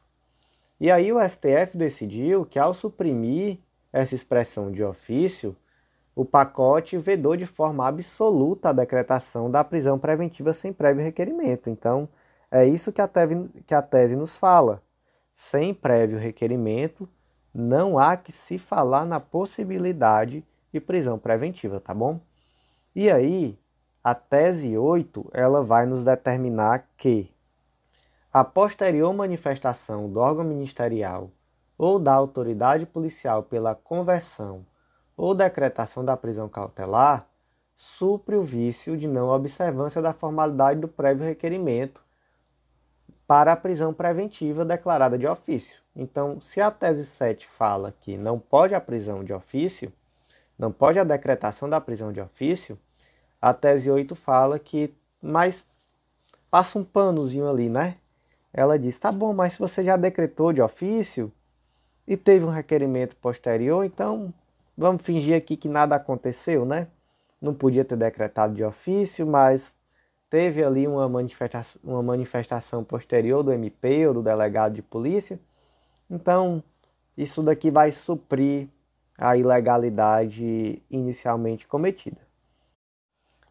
E 0.80 0.90
aí 0.90 1.12
o 1.12 1.20
STF 1.20 1.76
decidiu 1.76 2.44
que 2.44 2.58
ao 2.58 2.74
suprimir 2.74 3.58
essa 3.92 4.16
expressão 4.16 4.72
de 4.72 4.82
ofício, 4.82 5.54
o 6.14 6.24
pacote 6.24 6.98
vedou 6.98 7.36
de 7.36 7.46
forma 7.46 7.86
absoluta 7.86 8.70
a 8.70 8.72
decretação 8.72 9.48
da 9.48 9.62
prisão 9.62 9.96
preventiva 9.96 10.52
sem 10.52 10.72
prévio 10.72 11.04
requerimento. 11.04 11.70
Então, 11.70 12.08
é 12.50 12.66
isso 12.66 12.92
que 12.92 13.00
a, 13.00 13.06
tese, 13.06 13.48
que 13.64 13.74
a 13.74 13.82
tese 13.82 14.16
nos 14.16 14.36
fala. 14.36 14.82
Sem 15.38 15.74
prévio 15.74 16.18
requerimento, 16.18 17.06
não 17.52 17.98
há 17.98 18.16
que 18.16 18.32
se 18.32 18.58
falar 18.58 19.04
na 19.04 19.20
possibilidade 19.20 20.42
de 20.72 20.80
prisão 20.80 21.18
preventiva, 21.18 21.78
tá 21.78 21.92
bom? 21.92 22.18
E 22.94 23.10
aí, 23.10 23.58
a 24.02 24.14
tese 24.14 24.78
8, 24.78 25.30
ela 25.34 25.62
vai 25.62 25.84
nos 25.84 26.02
determinar 26.02 26.88
que 26.96 27.30
a 28.32 28.42
posterior 28.42 29.12
manifestação 29.12 30.10
do 30.10 30.20
órgão 30.20 30.42
ministerial 30.42 31.30
ou 31.76 31.98
da 31.98 32.14
autoridade 32.14 32.86
policial 32.86 33.42
pela 33.42 33.74
conversão 33.74 34.64
ou 35.14 35.34
decretação 35.34 36.02
da 36.02 36.16
prisão 36.16 36.48
cautelar 36.48 37.28
supre 37.76 38.36
o 38.36 38.42
vício 38.42 38.96
de 38.96 39.06
não 39.06 39.28
observância 39.28 40.00
da 40.00 40.14
formalidade 40.14 40.80
do 40.80 40.88
prévio 40.88 41.26
requerimento 41.26 42.05
para 43.26 43.52
a 43.52 43.56
prisão 43.56 43.92
preventiva 43.92 44.64
declarada 44.64 45.18
de 45.18 45.26
ofício. 45.26 45.80
Então, 45.94 46.40
se 46.40 46.60
a 46.60 46.70
tese 46.70 47.04
7 47.04 47.46
fala 47.46 47.94
que 48.00 48.16
não 48.16 48.38
pode 48.38 48.74
a 48.74 48.80
prisão 48.80 49.24
de 49.24 49.32
ofício, 49.32 49.92
não 50.58 50.70
pode 50.70 50.98
a 50.98 51.04
decretação 51.04 51.68
da 51.68 51.80
prisão 51.80 52.12
de 52.12 52.20
ofício, 52.20 52.78
a 53.40 53.52
tese 53.52 53.90
8 53.90 54.14
fala 54.14 54.58
que, 54.58 54.94
mas 55.20 55.68
passa 56.50 56.78
um 56.78 56.84
panozinho 56.84 57.48
ali, 57.48 57.68
né? 57.68 57.96
Ela 58.52 58.78
diz: 58.78 58.98
tá 58.98 59.12
bom, 59.12 59.32
mas 59.32 59.54
se 59.54 59.58
você 59.58 59.84
já 59.84 59.96
decretou 59.96 60.52
de 60.52 60.62
ofício 60.62 61.32
e 62.06 62.16
teve 62.16 62.44
um 62.44 62.50
requerimento 62.50 63.16
posterior, 63.16 63.84
então 63.84 64.32
Vamos 64.76 65.02
fingir 65.02 65.34
aqui 65.34 65.56
que 65.56 65.68
nada 65.68 65.96
aconteceu, 65.96 66.66
né? 66.66 66.88
Não 67.40 67.54
podia 67.54 67.84
ter 67.84 67.96
decretado 67.96 68.54
de 68.54 68.62
ofício, 68.62 69.26
mas 69.26 69.78
teve 70.30 70.62
ali 70.64 70.86
uma 70.86 71.08
manifestação, 71.08 71.80
uma 71.84 72.02
manifestação 72.02 72.84
posterior 72.84 73.42
do 73.42 73.52
MP 73.52 74.06
ou 74.06 74.14
do 74.14 74.22
delegado 74.22 74.74
de 74.74 74.82
polícia. 74.82 75.38
Então, 76.10 76.62
isso 77.16 77.42
daqui 77.42 77.70
vai 77.70 77.92
suprir 77.92 78.68
a 79.18 79.36
ilegalidade 79.36 80.82
inicialmente 80.90 81.66
cometida. 81.66 82.26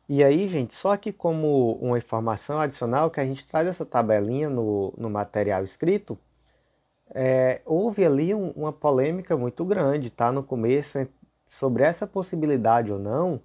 E 0.08 0.24
aí, 0.24 0.48
gente, 0.48 0.76
só 0.76 0.96
que 0.96 1.12
como 1.12 1.74
uma 1.82 1.98
informação 1.98 2.60
adicional 2.60 3.10
que 3.10 3.20
a 3.20 3.26
gente 3.26 3.48
traz 3.48 3.68
essa 3.68 3.86
tabelinha 3.86 4.50
no, 4.50 4.94
no 4.96 5.10
material 5.10 5.64
escrito, 5.64 6.18
é, 7.10 7.62
houve 7.66 8.06
ali 8.06 8.34
um, 8.34 8.52
uma 8.52 8.72
polêmica 8.72 9.36
muito 9.36 9.66
grande, 9.66 10.12
tá? 10.12 10.32
No 10.32 10.44
começo, 10.44 11.08
sobre 11.48 11.84
essa 11.84 12.06
possibilidade 12.06 12.92
ou 12.92 13.00
não 13.00 13.42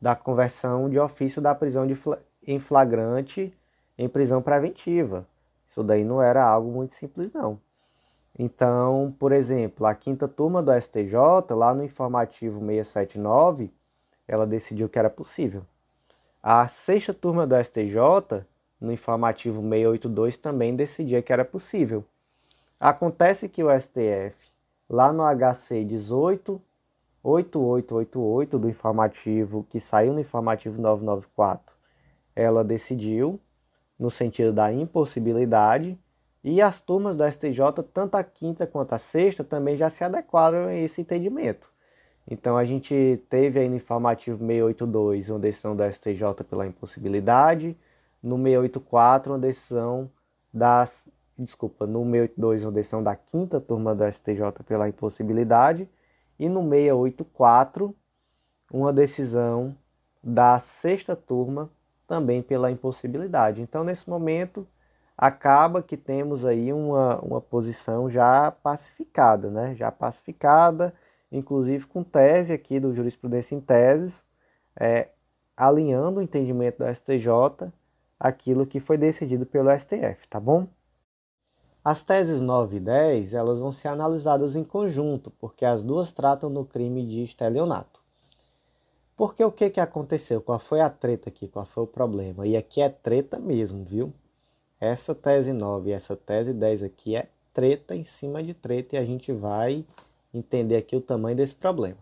da 0.00 0.14
conversão 0.14 0.88
de 0.88 0.98
ofício 0.98 1.42
da 1.42 1.54
prisão 1.54 1.86
de 1.86 1.96
em 2.46 2.58
flagrante 2.58 3.52
em 3.96 4.08
prisão 4.08 4.42
preventiva. 4.42 5.26
Isso 5.68 5.82
daí 5.82 6.04
não 6.04 6.22
era 6.22 6.44
algo 6.44 6.70
muito 6.70 6.94
simples, 6.94 7.32
não. 7.32 7.58
Então, 8.38 9.14
por 9.18 9.32
exemplo, 9.32 9.86
a 9.86 9.94
quinta 9.94 10.26
turma 10.26 10.62
do 10.62 10.72
STJ, 10.72 11.14
lá 11.50 11.74
no 11.74 11.84
informativo 11.84 12.58
679, 12.58 13.70
ela 14.26 14.46
decidiu 14.46 14.88
que 14.88 14.98
era 14.98 15.08
possível. 15.08 15.62
A 16.42 16.66
sexta 16.68 17.14
turma 17.14 17.46
do 17.46 17.56
STJ, 17.62 18.44
no 18.80 18.92
informativo 18.92 19.60
682, 19.62 20.36
também 20.36 20.74
decidia 20.74 21.22
que 21.22 21.32
era 21.32 21.44
possível. 21.44 22.04
Acontece 22.78 23.48
que 23.48 23.62
o 23.62 23.70
STF, 23.70 24.34
lá 24.88 25.12
no 25.12 25.22
HC 25.22 25.84
18 25.84 26.60
8888 27.24 28.58
do 28.58 28.68
informativo, 28.68 29.66
que 29.70 29.80
saiu 29.80 30.12
no 30.12 30.20
informativo 30.20 30.80
994, 30.80 31.73
ela 32.34 32.64
decidiu 32.64 33.40
no 33.98 34.10
sentido 34.10 34.52
da 34.52 34.72
impossibilidade 34.72 35.98
e 36.42 36.60
as 36.60 36.80
turmas 36.80 37.16
do 37.16 37.26
STJ, 37.26 37.82
tanto 37.92 38.16
a 38.16 38.24
quinta 38.24 38.66
quanto 38.66 38.94
a 38.94 38.98
sexta, 38.98 39.42
também 39.42 39.76
já 39.76 39.88
se 39.88 40.04
adequaram 40.04 40.66
a 40.66 40.74
esse 40.74 41.00
entendimento. 41.00 41.66
Então 42.28 42.56
a 42.56 42.64
gente 42.64 43.22
teve 43.28 43.60
aí 43.60 43.68
no 43.68 43.76
informativo 43.76 44.38
682 44.38 45.30
uma 45.30 45.38
decisão 45.38 45.76
do 45.76 45.82
STJ 45.90 46.44
pela 46.48 46.66
impossibilidade, 46.66 47.76
no 48.22 48.36
684 48.36 49.32
uma 49.32 49.38
decisão 49.38 50.10
das 50.52 51.08
desculpa, 51.38 51.86
no 51.86 52.00
682 52.04 52.64
uma 52.64 52.72
decisão 52.72 53.02
da 53.02 53.16
quinta 53.16 53.60
turma 53.60 53.94
do 53.94 54.04
STJ 54.10 54.62
pela 54.66 54.88
impossibilidade 54.88 55.88
e 56.38 56.48
no 56.48 56.60
684, 56.62 57.94
uma 58.72 58.92
decisão 58.92 59.76
da 60.22 60.58
sexta 60.58 61.14
turma 61.14 61.70
também 62.06 62.42
pela 62.42 62.70
impossibilidade. 62.70 63.60
Então, 63.60 63.84
nesse 63.84 64.08
momento, 64.08 64.66
acaba 65.16 65.82
que 65.82 65.96
temos 65.96 66.44
aí 66.44 66.72
uma, 66.72 67.18
uma 67.20 67.40
posição 67.40 68.10
já 68.10 68.50
pacificada, 68.50 69.50
né? 69.50 69.74
Já 69.74 69.90
pacificada, 69.90 70.94
inclusive 71.30 71.86
com 71.86 72.02
tese 72.02 72.52
aqui 72.52 72.78
do 72.80 72.94
jurisprudência 72.94 73.54
em 73.54 73.60
teses, 73.60 74.24
é, 74.78 75.08
alinhando 75.56 76.20
o 76.20 76.22
entendimento 76.22 76.78
do 76.78 76.94
STJ 76.94 77.72
aquilo 78.18 78.66
que 78.66 78.80
foi 78.80 78.96
decidido 78.96 79.44
pelo 79.44 79.70
STF, 79.70 80.26
tá 80.28 80.40
bom? 80.40 80.66
As 81.84 82.02
teses 82.02 82.40
9 82.40 82.78
e 82.78 82.80
10 82.80 83.34
elas 83.34 83.60
vão 83.60 83.70
ser 83.70 83.88
analisadas 83.88 84.56
em 84.56 84.64
conjunto, 84.64 85.30
porque 85.32 85.64
as 85.64 85.82
duas 85.82 86.12
tratam 86.12 86.52
do 86.52 86.64
crime 86.64 87.06
de 87.06 87.22
estelionato. 87.22 88.00
Porque 89.16 89.44
o 89.44 89.52
que, 89.52 89.70
que 89.70 89.80
aconteceu? 89.80 90.40
Qual 90.40 90.58
foi 90.58 90.80
a 90.80 90.90
treta 90.90 91.28
aqui? 91.28 91.46
Qual 91.46 91.64
foi 91.64 91.84
o 91.84 91.86
problema? 91.86 92.46
E 92.46 92.56
aqui 92.56 92.80
é 92.80 92.88
treta 92.88 93.38
mesmo, 93.38 93.84
viu? 93.84 94.12
Essa 94.80 95.14
tese 95.14 95.52
9 95.52 95.90
e 95.90 95.92
essa 95.92 96.16
tese 96.16 96.52
10 96.52 96.82
aqui 96.82 97.14
é 97.14 97.28
treta 97.52 97.94
em 97.94 98.04
cima 98.04 98.42
de 98.42 98.52
treta 98.52 98.96
e 98.96 98.98
a 98.98 99.04
gente 99.04 99.32
vai 99.32 99.84
entender 100.32 100.76
aqui 100.76 100.96
o 100.96 101.00
tamanho 101.00 101.36
desse 101.36 101.54
problema. 101.54 101.98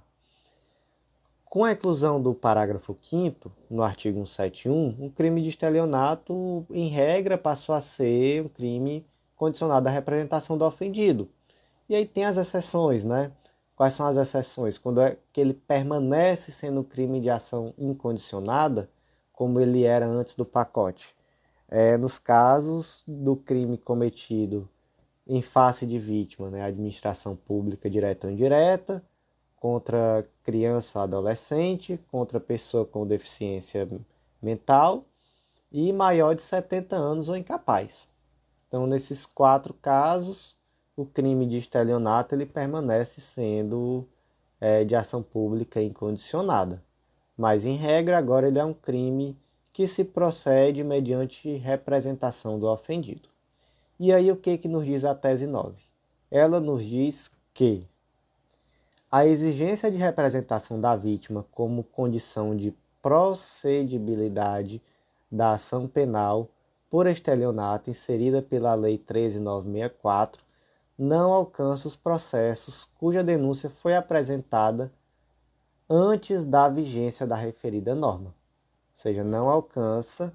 Com 1.45 1.65
a 1.65 1.73
inclusão 1.73 2.21
do 2.21 2.33
parágrafo 2.33 2.97
5 3.03 3.53
no 3.69 3.83
artigo 3.83 4.27
171, 4.27 4.97
um 4.99 5.11
crime 5.11 5.43
de 5.43 5.51
estelionato, 5.51 6.65
em 6.71 6.89
regra, 6.89 7.37
passou 7.37 7.75
a 7.75 7.83
ser 7.83 8.43
um 8.43 8.49
crime 8.49 9.05
condicionado 9.37 9.87
à 9.87 9.91
representação 9.91 10.57
do 10.57 10.65
ofendido. 10.65 11.29
E 11.91 11.95
aí 11.95 12.07
tem 12.07 12.25
as 12.25 12.39
exceções, 12.39 13.05
né? 13.05 13.31
Quais 13.83 13.95
são 13.95 14.07
as 14.07 14.17
exceções? 14.17 14.79
Quando 14.79 15.01
é 15.01 15.19
que 15.33 15.41
ele 15.41 15.53
permanece 15.53 16.53
sendo 16.53 16.85
crime 16.85 17.21
de 17.21 17.29
ação 17.29 17.75
incondicionada, 17.77 18.89
como 19.33 19.59
ele 19.59 19.83
era 19.83 20.07
antes 20.07 20.37
do 20.37 20.45
pacote. 20.45 21.17
É, 21.69 21.97
nos 21.97 22.17
casos 22.17 23.03
do 23.09 23.35
crime 23.35 23.77
cometido 23.77 24.69
em 25.27 25.43
face 25.43 25.85
de 25.85 25.99
vítima, 25.99 26.49
né, 26.49 26.63
administração 26.63 27.35
pública 27.35 27.91
direta 27.91 28.29
ou 28.29 28.33
indireta, 28.33 29.03
contra 29.57 30.25
criança 30.45 31.01
ou 31.01 31.03
adolescente, 31.03 31.99
contra 32.09 32.39
pessoa 32.39 32.87
com 32.87 33.05
deficiência 33.05 33.89
mental 34.41 35.07
e 35.73 35.93
maior 35.93 36.37
de 36.37 36.43
70 36.43 36.95
anos 36.95 37.29
ou 37.29 37.37
incapaz. 37.37 38.09
Então, 38.69 38.87
nesses 38.87 39.27
quatro 39.27 39.75
casos, 39.75 40.57
o 40.97 41.07
crime 41.07 41.47
de 41.47 41.59
estelionato 41.59 42.35
ele 42.35 42.47
permanece 42.47 43.21
sendo 43.21 44.07
é, 44.61 44.85
de 44.85 44.95
ação 44.95 45.23
pública 45.23 45.81
incondicionada. 45.81 46.83
Mas, 47.37 47.65
em 47.65 47.77
regra, 47.77 48.19
agora 48.19 48.47
ele 48.47 48.59
é 48.59 48.65
um 48.65 48.75
crime 48.75 49.37
que 49.73 49.89
se 49.89 50.05
procede 50.05 50.85
mediante 50.85 51.57
representação 51.57 52.59
do 52.59 52.69
ofendido. 52.69 53.29
E 53.99 54.13
aí, 54.13 54.31
o 54.31 54.37
que, 54.37 54.59
que 54.59 54.69
nos 54.69 54.85
diz 54.85 55.05
a 55.05 55.15
tese 55.15 55.47
9? 55.47 55.75
Ela 56.31 56.61
nos 56.61 56.85
diz 56.85 57.31
que 57.55 57.87
a 59.11 59.27
exigência 59.27 59.91
de 59.91 59.97
representação 59.97 60.81
da 60.81 60.95
vítima 60.95 61.45
como 61.53 61.85
condição 61.85 62.57
de 62.57 62.75
procedibilidade 63.01 64.81
da 65.31 65.53
ação 65.53 65.89
penal 65.89 66.49
por 66.91 67.07
estelionato 67.07 67.91
inserida 67.91 68.43
pela 68.43 68.75
Lei 68.75 68.99
13964 68.99 70.43
não 70.99 71.33
alcança 71.33 71.89
os 71.89 71.97
processos 71.97 72.85
cuja 72.99 73.25
denúncia 73.25 73.71
foi 73.71 73.97
apresentada 73.97 74.93
antes 75.89 76.45
da 76.45 76.69
vigência 76.69 77.27
da 77.27 77.37
referida 77.37 77.95
norma. 77.95 78.29
Ou 78.29 78.35
seja, 78.95 79.25
não 79.25 79.49
alcança 79.49 80.33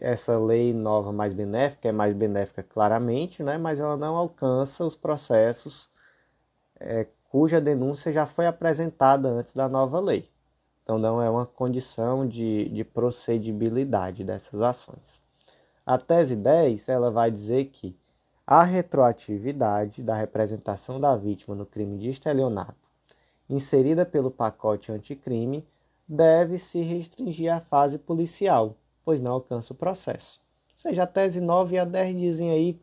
essa 0.00 0.38
lei 0.38 0.72
nova 0.72 1.12
mais 1.12 1.32
benéfica, 1.32 1.88
é 1.88 1.92
mais 1.92 2.12
benéfica 2.12 2.62
claramente, 2.62 3.42
né? 3.42 3.56
mas 3.56 3.80
ela 3.80 3.96
não 3.96 4.16
alcança 4.16 4.84
os 4.84 4.94
processos 4.94 5.88
é, 6.78 7.06
cuja 7.30 7.60
denúncia 7.60 8.12
já 8.12 8.26
foi 8.26 8.46
apresentada 8.46 9.28
antes 9.28 9.54
da 9.54 9.68
nova 9.68 9.98
lei. 9.98 10.28
Então, 10.82 10.98
não 10.98 11.20
é 11.20 11.30
uma 11.30 11.46
condição 11.46 12.28
de, 12.28 12.68
de 12.68 12.84
procedibilidade 12.84 14.22
dessas 14.22 14.60
ações. 14.60 15.22
A 15.86 15.96
tese 15.98 16.36
10 16.36 16.88
ela 16.88 17.10
vai 17.10 17.30
dizer 17.30 17.66
que 17.66 17.96
a 18.46 18.62
retroatividade 18.62 20.02
da 20.02 20.14
representação 20.14 21.00
da 21.00 21.16
vítima 21.16 21.54
no 21.54 21.64
crime 21.64 21.96
de 21.96 22.10
estelionato, 22.10 22.90
inserida 23.48 24.04
pelo 24.04 24.30
pacote 24.30 24.92
anticrime, 24.92 25.66
deve 26.06 26.58
se 26.58 26.82
restringir 26.82 27.52
à 27.52 27.60
fase 27.60 27.98
policial, 27.98 28.76
pois 29.02 29.18
não 29.18 29.32
alcança 29.32 29.72
o 29.72 29.76
processo. 29.76 30.40
Ou 30.72 30.78
seja, 30.78 31.04
a 31.04 31.06
tese 31.06 31.40
9 31.40 31.76
e 31.76 31.78
a 31.78 31.84
10 31.86 32.18
dizem 32.18 32.50
aí 32.50 32.78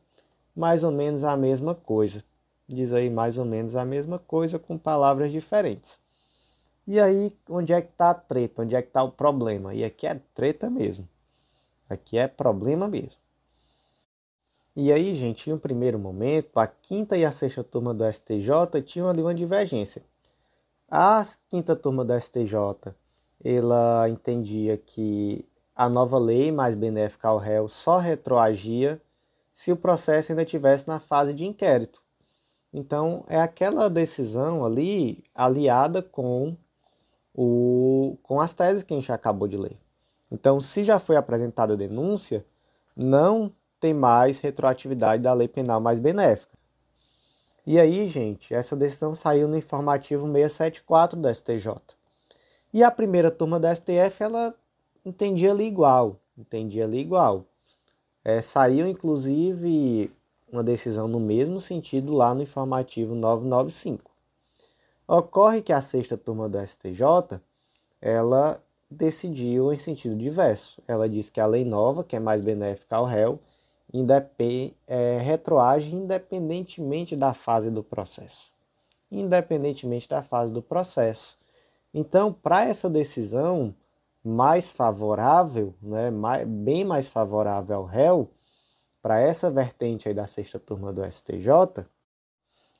mais 0.55 0.83
ou 0.83 0.91
menos 0.91 1.23
a 1.23 1.37
mesma 1.37 1.75
coisa. 1.75 2.23
Diz 2.67 2.91
aí 2.93 3.09
mais 3.09 3.37
ou 3.37 3.45
menos 3.45 3.75
a 3.75 3.85
mesma 3.85 4.17
coisa 4.17 4.57
com 4.57 4.77
palavras 4.77 5.31
diferentes. 5.31 5.99
E 6.87 6.99
aí, 6.99 7.37
onde 7.47 7.73
é 7.73 7.81
que 7.81 7.91
está 7.91 8.09
a 8.09 8.15
treta? 8.15 8.63
Onde 8.63 8.75
é 8.75 8.81
que 8.81 8.87
está 8.87 9.03
o 9.03 9.11
problema? 9.11 9.75
E 9.75 9.83
aqui 9.83 10.07
é 10.07 10.19
treta 10.33 10.69
mesmo. 10.69 11.07
Aqui 11.87 12.17
é 12.17 12.27
problema 12.27 12.87
mesmo. 12.87 13.21
E 14.73 14.91
aí, 14.91 15.13
gente, 15.13 15.49
em 15.49 15.53
um 15.53 15.59
primeiro 15.59 15.99
momento, 15.99 16.57
a 16.57 16.65
quinta 16.65 17.17
e 17.17 17.25
a 17.25 17.31
sexta 17.31 17.61
turma 17.61 17.93
do 17.93 18.05
STJ 18.05 18.81
tinham 18.85 19.09
ali 19.09 19.21
uma 19.21 19.35
divergência. 19.35 20.01
A 20.89 21.23
quinta 21.49 21.75
turma 21.75 22.05
do 22.05 22.17
STJ, 22.17 22.55
ela 23.43 24.07
entendia 24.09 24.77
que 24.77 25.45
a 25.75 25.89
nova 25.89 26.17
lei 26.17 26.53
mais 26.53 26.75
benéfica 26.75 27.27
ao 27.27 27.37
réu 27.37 27.67
só 27.67 27.97
retroagia 27.97 29.01
se 29.53 29.73
o 29.73 29.77
processo 29.77 30.31
ainda 30.31 30.43
estivesse 30.43 30.87
na 30.87 30.99
fase 30.99 31.33
de 31.33 31.45
inquérito. 31.45 32.01
Então, 32.73 33.25
é 33.27 33.41
aquela 33.41 33.89
decisão 33.89 34.63
ali 34.63 35.21
aliada 35.35 36.01
com 36.01 36.55
o, 37.33 38.17
com 38.23 38.39
as 38.39 38.53
teses 38.53 38.83
que 38.83 38.93
a 38.93 38.97
gente 38.97 39.11
acabou 39.11 39.49
de 39.49 39.57
ler. 39.57 39.77
Então, 40.31 40.61
se 40.61 40.85
já 40.85 40.97
foi 40.97 41.17
apresentada 41.17 41.73
a 41.73 41.77
denúncia, 41.77 42.45
não 42.95 43.51
tem 43.81 43.93
mais 43.93 44.39
retroatividade 44.39 45.23
da 45.23 45.33
lei 45.33 45.47
penal 45.47 45.81
mais 45.81 45.99
benéfica. 45.99 46.53
E 47.65 47.79
aí, 47.79 48.07
gente, 48.07 48.53
essa 48.53 48.75
decisão 48.75 49.13
saiu 49.13 49.47
no 49.47 49.57
informativo 49.57 50.25
674 50.25 51.19
do 51.19 51.33
STJ. 51.33 51.81
E 52.71 52.83
a 52.83 52.91
primeira 52.91 53.29
turma 53.29 53.59
do 53.59 53.67
STF, 53.67 54.23
ela 54.23 54.55
entendia 55.03 55.51
ali 55.51 55.65
igual, 55.65 56.17
entendia 56.37 56.85
ali 56.85 56.99
igual. 56.99 57.45
É, 58.23 58.41
saiu, 58.41 58.87
inclusive, 58.87 60.11
uma 60.51 60.63
decisão 60.63 61.07
no 61.07 61.19
mesmo 61.19 61.59
sentido 61.59 62.13
lá 62.13 62.35
no 62.35 62.43
informativo 62.43 63.15
995. 63.15 64.11
Ocorre 65.07 65.61
que 65.61 65.73
a 65.73 65.81
sexta 65.81 66.15
turma 66.15 66.47
do 66.47 66.59
STJ, 66.65 67.41
ela 67.99 68.63
decidiu 68.89 69.73
em 69.73 69.77
sentido 69.77 70.15
diverso. 70.15 70.81
Ela 70.87 71.09
diz 71.09 71.29
que 71.29 71.39
a 71.39 71.47
lei 71.47 71.65
nova, 71.65 72.03
que 72.03 72.15
é 72.15 72.19
mais 72.19 72.41
benéfica 72.41 72.95
ao 72.95 73.05
réu, 73.05 73.39
é, 74.87 75.17
retroage 75.17 75.95
independentemente 75.95 77.15
da 77.15 77.33
fase 77.33 77.69
do 77.69 77.83
processo. 77.83 78.51
Independentemente 79.11 80.07
da 80.07 80.23
fase 80.23 80.53
do 80.53 80.61
processo. 80.61 81.37
Então, 81.93 82.31
para 82.31 82.63
essa 82.65 82.89
decisão 82.89 83.75
mais 84.23 84.71
favorável, 84.71 85.73
né, 85.81 86.09
mais, 86.09 86.47
bem 86.47 86.85
mais 86.85 87.09
favorável 87.09 87.75
ao 87.75 87.85
réu, 87.85 88.29
para 89.01 89.19
essa 89.19 89.49
vertente 89.49 90.07
aí 90.07 90.13
da 90.13 90.27
sexta 90.27 90.59
turma 90.59 90.93
do 90.93 91.03
STJ, 91.03 91.85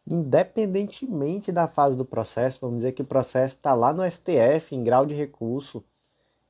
independentemente 0.08 1.52
da 1.52 1.67
fase 1.67 1.97
do 1.97 2.06
processo, 2.06 2.60
vamos 2.62 2.78
dizer 2.78 2.91
que 2.93 3.02
o 3.02 3.06
processo 3.06 3.56
está 3.56 3.74
lá 3.74 3.91
no 3.91 4.10
STF 4.10 4.76
em 4.76 4.84
grau 4.84 5.06
de 5.06 5.15
recurso, 5.15 5.84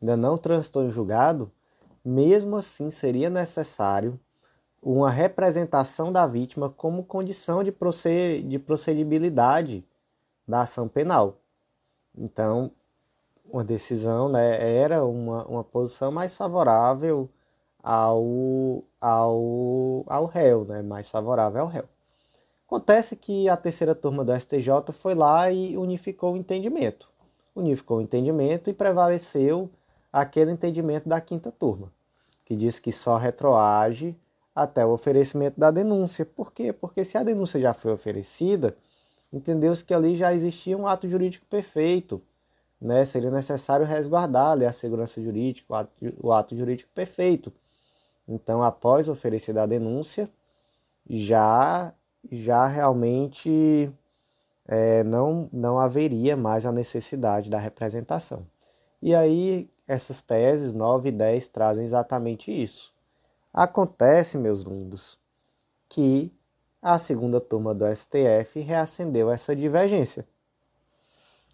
ainda 0.02 0.18
não 0.18 0.38
transitou 0.38 0.84
em 0.84 0.92
julgado, 0.92 1.52
mesmo 2.04 2.58
assim 2.58 2.92
seria 2.92 3.30
necessário 3.30 4.20
uma 4.82 5.12
representação 5.12 6.12
da 6.12 6.26
vítima 6.26 6.70
como 6.70 7.04
condição 7.04 7.64
de, 7.64 7.72
procedibilidade 8.60 9.86
da 10.48 10.62
ação 10.62 10.88
penal. 10.88 11.38
Então, 12.18 12.72
uma 13.46 13.64
decisão 13.64 14.28
né, 14.28 14.76
era 14.76 15.06
uma, 15.06 15.46
uma 15.46 15.64
posição 15.64 16.12
mais 16.12 16.36
favorável 16.36 17.30
ao, 17.84 18.84
ao, 19.00 20.04
ao 20.08 20.26
réu, 20.26 20.66
né, 20.66 20.82
mais 20.82 21.10
favorável 21.10 21.62
ao 21.62 21.68
réu. 21.68 21.86
Acontece 22.66 23.16
que 23.16 23.50
a 23.50 23.58
terceira 23.58 23.94
turma 23.94 24.24
do 24.24 24.34
STJ 24.34 24.94
foi 24.94 25.14
lá 25.14 25.52
e 25.52 25.78
unificou 25.78 26.34
o 26.34 26.38
entendimento. 26.38 27.10
Unificou 27.56 27.98
o 27.98 28.02
entendimento 28.02 28.70
e 28.70 28.74
prevaleceu 28.74 29.70
aquele 30.12 30.52
entendimento 30.52 31.08
da 31.08 31.20
quinta 31.20 31.52
turma, 31.52 31.92
que 32.46 32.56
diz 32.56 32.80
que 32.80 32.92
só 32.92 33.18
retroage 33.18 34.16
até 34.56 34.86
o 34.86 34.92
oferecimento 34.92 35.60
da 35.60 35.72
denúncia. 35.72 36.26
Por 36.26 36.52
quê? 36.52 36.74
Porque 36.74 37.06
se 37.06 37.18
a 37.18 37.24
denúncia 37.24 37.60
já 37.60 37.74
foi 37.74 37.92
oferecida, 37.94 38.76
entendeu-se 39.32 39.84
que 39.84 39.94
ali 39.94 40.16
já 40.16 40.34
existia 40.34 40.78
um 40.78 40.88
ato 40.88 41.08
jurídico 41.10 41.46
perfeito. 41.48 42.22
Né? 42.80 43.06
Seria 43.06 43.32
necessário 43.32 43.86
resguardar 43.86 44.52
ali, 44.52 44.66
a 44.66 44.74
segurança 44.74 45.22
jurídica, 45.22 45.68
o 45.70 45.76
ato, 45.76 45.92
o 46.22 46.32
ato 46.32 46.56
jurídico 46.56 46.90
perfeito. 46.94 47.52
Então, 48.28 48.64
após 48.64 49.10
oferecida 49.10 49.64
a 49.64 49.66
denúncia, 49.66 50.30
já 51.10 51.94
já 52.30 52.68
realmente 52.68 53.92
é, 54.68 55.04
não, 55.04 55.50
não 55.52 55.80
haveria 55.80 56.38
mais 56.38 56.66
a 56.66 56.72
necessidade 56.72 57.50
da 57.50 57.58
representação. 57.58 58.46
E 59.02 59.16
aí, 59.16 59.70
essas 59.88 60.22
teses 60.22 60.74
9 60.74 61.10
e 61.10 61.12
10 61.12 61.48
trazem 61.50 61.84
exatamente 61.84 62.52
isso. 62.52 62.91
Acontece, 63.54 64.38
meus 64.38 64.62
lindos, 64.62 65.20
que 65.90 66.32
a 66.82 66.98
segunda 66.98 67.40
turma 67.42 67.74
do 67.74 67.86
STF 67.94 68.60
reacendeu 68.62 69.30
essa 69.30 69.56
divergência. 69.56 70.26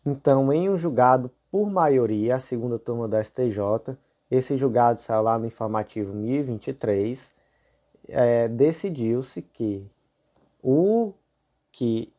Então, 0.05 0.53
em 0.53 0.69
um 0.69 0.77
julgado 0.77 1.31
por 1.51 1.69
maioria, 1.69 2.35
a 2.35 2.39
segunda 2.39 2.77
turma 2.77 3.07
do 3.07 3.21
STJ, 3.21 3.97
esse 4.29 4.55
julgado 4.55 4.99
saiu 4.99 5.23
lá 5.23 5.39
no 5.39 5.47
informativo 5.47 6.13
1023, 6.13 7.33
é, 8.07 8.47
decidiu-se 8.47 9.41
que 9.41 9.89
o 10.61 11.13
que 11.71 12.13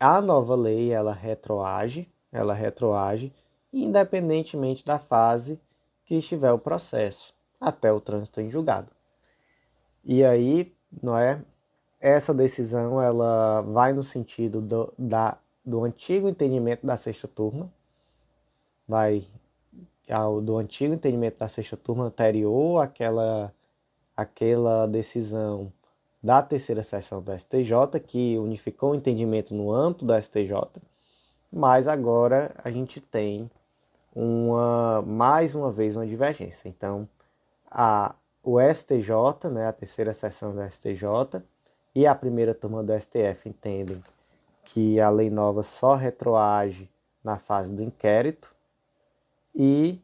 a 0.00 0.20
nova 0.20 0.54
lei 0.56 0.92
ela 0.92 1.12
retroage, 1.12 2.10
ela 2.32 2.54
retroage 2.54 3.32
independentemente 3.72 4.84
da 4.84 4.98
fase 4.98 5.58
que 6.04 6.16
estiver 6.16 6.52
o 6.52 6.58
processo, 6.58 7.32
até 7.60 7.92
o 7.92 8.00
trânsito 8.00 8.40
em 8.40 8.50
julgado. 8.50 8.92
E 10.04 10.24
aí, 10.24 10.72
não 11.02 11.16
é? 11.16 11.42
Essa 12.00 12.34
decisão 12.34 13.00
ela 13.00 13.60
vai 13.62 13.92
no 13.92 14.02
sentido 14.02 14.60
do, 14.60 14.92
da, 14.98 15.38
do 15.64 15.84
antigo 15.84 16.28
entendimento 16.28 16.84
da 16.86 16.96
sexta 16.96 17.28
turma, 17.28 17.72
vai 18.86 19.24
ao, 20.10 20.40
do 20.40 20.58
antigo 20.58 20.94
entendimento 20.94 21.38
da 21.38 21.48
sexta 21.48 21.76
turma 21.76 22.04
anterior 22.04 22.82
àquela, 22.82 23.54
àquela 24.16 24.86
decisão 24.86 25.72
da 26.22 26.42
terceira 26.42 26.82
sessão 26.82 27.20
do 27.22 27.36
STJ, 27.36 28.00
que 28.06 28.38
unificou 28.38 28.92
o 28.92 28.94
entendimento 28.94 29.54
no 29.54 29.72
âmbito 29.72 30.04
do 30.04 30.20
STJ. 30.20 30.52
mas 31.52 31.88
agora 31.88 32.54
a 32.62 32.70
gente 32.70 33.00
tem 33.00 33.50
uma 34.14 35.02
mais 35.02 35.54
uma 35.54 35.70
vez 35.72 35.96
uma 35.96 36.06
divergência. 36.06 36.68
Então, 36.68 37.08
a, 37.70 38.14
o 38.42 38.60
STJ, 38.60 39.48
né, 39.50 39.66
a 39.66 39.72
terceira 39.72 40.12
sessão 40.12 40.54
do 40.54 40.62
STJ 40.62 41.42
e 41.94 42.06
a 42.06 42.14
primeira 42.14 42.54
turma 42.54 42.82
do 42.82 42.92
STF 42.98 43.48
entendem 43.48 44.02
que 44.64 45.00
a 45.00 45.10
lei 45.10 45.30
nova 45.30 45.62
só 45.62 45.94
retroage 45.94 46.90
na 47.22 47.38
fase 47.38 47.72
do 47.72 47.82
inquérito 47.82 48.50
e 49.54 50.00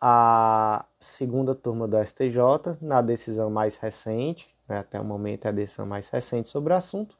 a 0.00 0.84
segunda 0.98 1.54
turma 1.54 1.86
do 1.86 2.02
STJ, 2.04 2.78
na 2.80 3.00
decisão 3.00 3.50
mais 3.50 3.76
recente, 3.76 4.48
né, 4.68 4.78
até 4.78 5.00
o 5.00 5.04
momento 5.04 5.46
é 5.46 5.48
a 5.48 5.52
decisão 5.52 5.86
mais 5.86 6.08
recente 6.08 6.48
sobre 6.48 6.72
o 6.72 6.76
assunto, 6.76 7.16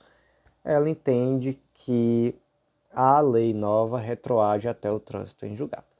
ela 0.65 0.91
entende 0.91 1.61
que 1.73 2.35
a 2.93 3.21
lei 3.21 3.55
nova 3.55 3.99
retroage 3.99 4.67
até 4.67 4.91
o 4.91 4.99
trânsito 4.99 5.47
em 5.47 5.57
julgado. 5.57 5.96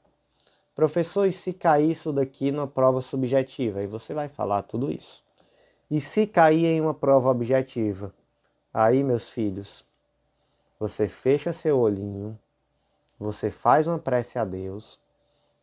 Professor, 0.77 1.25
e 1.25 1.31
se 1.31 1.53
cair 1.53 1.89
isso 1.89 2.13
daqui 2.13 2.51
numa 2.51 2.67
prova 2.67 3.01
subjetiva? 3.01 3.79
Aí 3.79 3.87
você 3.87 4.13
vai 4.13 4.29
falar 4.29 4.61
tudo 4.61 4.91
isso. 4.91 5.23
E 5.89 5.99
se 5.99 6.27
cair 6.27 6.67
em 6.67 6.79
uma 6.79 6.93
prova 6.93 7.31
objetiva? 7.31 8.13
Aí, 8.71 9.01
meus 9.03 9.27
filhos, 9.27 9.83
você 10.79 11.07
fecha 11.07 11.51
seu 11.51 11.79
olhinho, 11.79 12.37
você 13.17 13.49
faz 13.49 13.87
uma 13.87 13.97
prece 13.97 14.37
a 14.37 14.45
Deus 14.45 14.99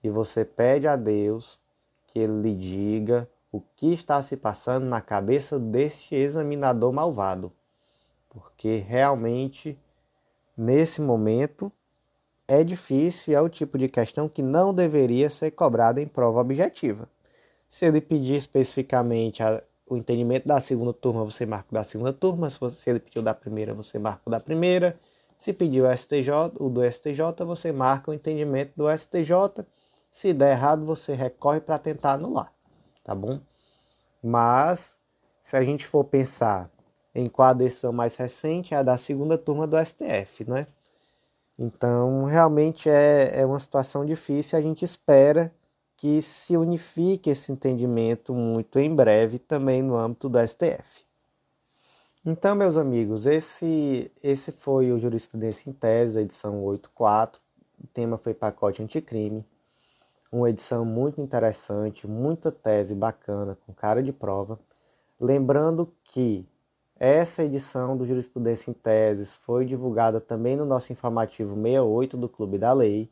e 0.02 0.10
você 0.10 0.44
pede 0.44 0.88
a 0.88 0.96
Deus 0.96 1.60
que 2.08 2.18
ele 2.18 2.42
lhe 2.42 2.56
diga 2.56 3.30
o 3.52 3.60
que 3.60 3.92
está 3.92 4.20
se 4.20 4.36
passando 4.36 4.84
na 4.84 5.00
cabeça 5.00 5.60
deste 5.60 6.16
examinador 6.16 6.92
malvado. 6.92 7.52
Porque 8.28 8.78
realmente, 8.78 9.78
nesse 10.56 11.00
momento, 11.00 11.70
é 12.46 12.62
difícil 12.62 13.32
e 13.32 13.34
é 13.34 13.40
o 13.40 13.48
tipo 13.48 13.78
de 13.78 13.88
questão 13.88 14.28
que 14.28 14.42
não 14.42 14.74
deveria 14.74 15.30
ser 15.30 15.50
cobrada 15.52 16.00
em 16.00 16.08
prova 16.08 16.40
objetiva. 16.40 17.08
Se 17.68 17.86
ele 17.86 18.00
pedir 18.00 18.36
especificamente 18.36 19.42
a, 19.42 19.62
o 19.86 19.96
entendimento 19.96 20.46
da 20.46 20.60
segunda 20.60 20.92
turma, 20.92 21.24
você 21.24 21.44
marca 21.46 21.68
da 21.72 21.84
segunda 21.84 22.12
turma. 22.12 22.48
Se 22.50 22.90
ele 22.90 23.00
pediu 23.00 23.22
da 23.22 23.34
primeira, 23.34 23.74
você 23.74 23.98
marca 23.98 24.30
da 24.30 24.38
primeira. 24.38 24.98
Se 25.36 25.52
pediu 25.52 25.86
o 25.86 25.96
STJ, 25.96 26.30
o 26.58 26.68
do 26.68 26.84
STJ, 26.90 27.44
você 27.44 27.72
marca 27.72 28.10
o 28.10 28.14
entendimento 28.14 28.72
do 28.76 28.86
STJ. 28.96 29.64
Se 30.10 30.32
der 30.32 30.52
errado, 30.52 30.84
você 30.84 31.14
recorre 31.14 31.60
para 31.60 31.78
tentar 31.78 32.12
anular, 32.12 32.52
tá 33.02 33.14
bom? 33.14 33.40
Mas 34.22 34.96
se 35.42 35.56
a 35.56 35.64
gente 35.64 35.86
for 35.86 36.04
pensar 36.04 36.70
em 37.14 37.26
qual 37.26 37.48
a 37.48 37.52
decisão 37.52 37.92
mais 37.92 38.16
recente, 38.16 38.74
é 38.74 38.76
a 38.76 38.82
da 38.82 38.96
segunda 38.96 39.36
turma 39.36 39.66
do 39.66 39.76
STF, 39.84 40.48
né? 40.48 40.66
Então, 41.58 42.24
realmente 42.24 42.88
é, 42.88 43.40
é 43.40 43.46
uma 43.46 43.58
situação 43.58 44.04
difícil. 44.04 44.58
A 44.58 44.62
gente 44.62 44.84
espera 44.84 45.52
que 45.96 46.20
se 46.20 46.56
unifique 46.56 47.30
esse 47.30 47.52
entendimento 47.52 48.34
muito 48.34 48.78
em 48.78 48.94
breve 48.94 49.38
também 49.38 49.82
no 49.82 49.96
âmbito 49.96 50.28
do 50.28 50.38
STF. 50.38 51.04
Então, 52.26 52.54
meus 52.54 52.76
amigos, 52.78 53.26
esse, 53.26 54.10
esse 54.22 54.50
foi 54.50 54.90
o 54.90 54.98
Jurisprudência 54.98 55.68
em 55.68 55.72
Tese, 55.72 56.20
edição 56.20 56.62
8.4. 56.64 57.36
O 57.82 57.86
tema 57.86 58.16
foi 58.16 58.32
pacote 58.32 58.82
anticrime. 58.82 59.44
Uma 60.32 60.50
edição 60.50 60.84
muito 60.84 61.20
interessante, 61.20 62.08
muita 62.08 62.50
tese 62.50 62.94
bacana, 62.94 63.56
com 63.64 63.72
cara 63.72 64.02
de 64.02 64.12
prova. 64.12 64.58
Lembrando 65.20 65.92
que 66.02 66.44
essa 66.98 67.42
edição 67.42 67.96
do 67.96 68.06
Jurisprudência 68.06 68.70
em 68.70 68.74
Teses 68.74 69.36
foi 69.36 69.64
divulgada 69.64 70.20
também 70.20 70.56
no 70.56 70.64
nosso 70.64 70.92
informativo 70.92 71.54
68 71.54 72.16
do 72.16 72.28
Clube 72.28 72.58
da 72.58 72.72
Lei. 72.72 73.10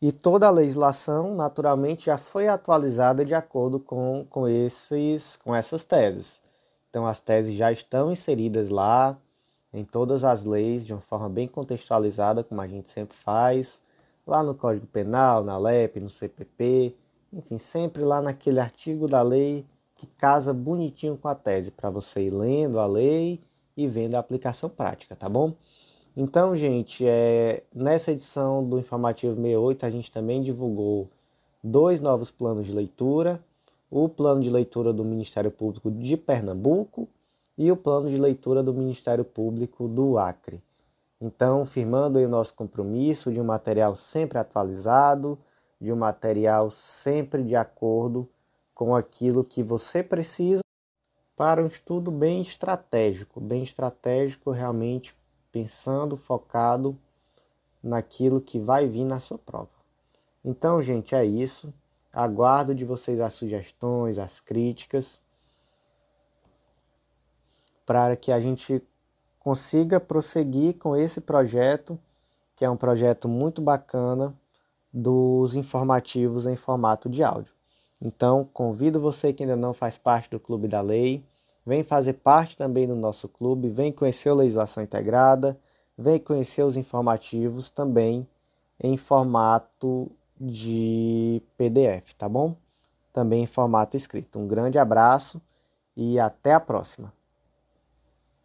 E 0.00 0.12
toda 0.12 0.46
a 0.46 0.50
legislação, 0.50 1.34
naturalmente, 1.34 2.06
já 2.06 2.16
foi 2.16 2.48
atualizada 2.48 3.24
de 3.24 3.34
acordo 3.34 3.78
com, 3.80 4.24
com, 4.30 4.48
esses, 4.48 5.36
com 5.36 5.54
essas 5.54 5.84
teses. 5.84 6.40
Então, 6.88 7.06
as 7.06 7.20
teses 7.20 7.54
já 7.54 7.70
estão 7.70 8.12
inseridas 8.12 8.70
lá 8.70 9.18
em 9.72 9.84
todas 9.84 10.24
as 10.24 10.44
leis 10.44 10.86
de 10.86 10.92
uma 10.92 11.02
forma 11.02 11.28
bem 11.28 11.46
contextualizada, 11.46 12.42
como 12.42 12.60
a 12.60 12.66
gente 12.66 12.90
sempre 12.90 13.16
faz, 13.16 13.80
lá 14.26 14.42
no 14.42 14.54
Código 14.54 14.86
Penal, 14.86 15.44
na 15.44 15.58
LEP, 15.58 16.00
no 16.00 16.08
CPP, 16.08 16.94
enfim, 17.32 17.58
sempre 17.58 18.02
lá 18.02 18.22
naquele 18.22 18.60
artigo 18.60 19.06
da 19.06 19.20
lei 19.20 19.66
que 19.98 20.06
casa 20.06 20.54
bonitinho 20.54 21.18
com 21.18 21.28
a 21.28 21.34
tese, 21.34 21.70
para 21.70 21.90
você 21.90 22.22
ir 22.22 22.30
lendo 22.30 22.80
a 22.80 22.86
lei 22.86 23.38
e 23.76 23.86
vendo 23.86 24.14
a 24.14 24.18
aplicação 24.18 24.70
prática, 24.70 25.14
tá 25.14 25.28
bom? 25.28 25.52
Então, 26.16 26.56
gente, 26.56 27.06
é, 27.06 27.62
nessa 27.74 28.12
edição 28.12 28.66
do 28.66 28.78
Informativo 28.78 29.36
68, 29.36 29.84
a 29.84 29.90
gente 29.90 30.10
também 30.10 30.42
divulgou 30.42 31.10
dois 31.62 32.00
novos 32.00 32.30
planos 32.30 32.64
de 32.64 32.72
leitura 32.72 33.38
o 33.90 34.08
plano 34.08 34.42
de 34.42 34.50
leitura 34.50 34.92
do 34.92 35.04
Ministério 35.04 35.50
Público 35.50 35.90
de 35.90 36.16
Pernambuco 36.16 37.08
e 37.56 37.72
o 37.72 37.76
plano 37.76 38.08
de 38.08 38.16
leitura 38.16 38.62
do 38.62 38.74
Ministério 38.74 39.24
Público 39.24 39.88
do 39.88 40.18
Acre. 40.18 40.62
Então, 41.20 41.64
firmando 41.66 42.18
o 42.18 42.28
nosso 42.28 42.54
compromisso 42.54 43.32
de 43.32 43.40
um 43.40 43.44
material 43.44 43.96
sempre 43.96 44.38
atualizado, 44.38 45.38
de 45.80 45.92
um 45.92 45.96
material 45.96 46.70
sempre 46.70 47.42
de 47.42 47.56
acordo 47.56 48.28
com 48.78 48.94
aquilo 48.94 49.42
que 49.42 49.60
você 49.60 50.04
precisa 50.04 50.60
para 51.36 51.60
um 51.60 51.66
estudo 51.66 52.12
bem 52.12 52.40
estratégico, 52.40 53.40
bem 53.40 53.64
estratégico 53.64 54.52
realmente 54.52 55.16
pensando, 55.50 56.16
focado 56.16 56.96
naquilo 57.82 58.40
que 58.40 58.56
vai 58.56 58.86
vir 58.86 59.02
na 59.02 59.18
sua 59.18 59.36
prova. 59.36 59.68
Então, 60.44 60.80
gente, 60.80 61.12
é 61.12 61.24
isso. 61.24 61.74
Aguardo 62.14 62.72
de 62.72 62.84
vocês 62.84 63.18
as 63.18 63.34
sugestões, 63.34 64.16
as 64.16 64.38
críticas, 64.38 65.20
para 67.84 68.14
que 68.14 68.30
a 68.30 68.38
gente 68.38 68.80
consiga 69.40 69.98
prosseguir 69.98 70.78
com 70.78 70.94
esse 70.94 71.20
projeto, 71.20 71.98
que 72.54 72.64
é 72.64 72.70
um 72.70 72.76
projeto 72.76 73.28
muito 73.28 73.60
bacana 73.60 74.32
dos 74.92 75.56
informativos 75.56 76.46
em 76.46 76.54
formato 76.54 77.08
de 77.08 77.24
áudio. 77.24 77.57
Então, 78.00 78.48
convido 78.52 79.00
você 79.00 79.32
que 79.32 79.42
ainda 79.42 79.56
não 79.56 79.74
faz 79.74 79.98
parte 79.98 80.30
do 80.30 80.38
Clube 80.38 80.68
da 80.68 80.80
Lei, 80.80 81.24
vem 81.66 81.82
fazer 81.82 82.14
parte 82.14 82.56
também 82.56 82.86
do 82.86 82.94
nosso 82.94 83.28
clube, 83.28 83.68
vem 83.68 83.92
conhecer 83.92 84.28
a 84.28 84.34
legislação 84.34 84.82
integrada, 84.82 85.58
vem 85.96 86.18
conhecer 86.18 86.62
os 86.62 86.76
informativos 86.76 87.70
também 87.70 88.26
em 88.80 88.96
formato 88.96 90.10
de 90.40 91.42
PDF, 91.56 92.14
tá 92.16 92.28
bom? 92.28 92.54
Também 93.12 93.42
em 93.42 93.46
formato 93.46 93.96
escrito. 93.96 94.38
Um 94.38 94.46
grande 94.46 94.78
abraço 94.78 95.42
e 95.96 96.20
até 96.20 96.54
a 96.54 96.60
próxima. 96.60 97.12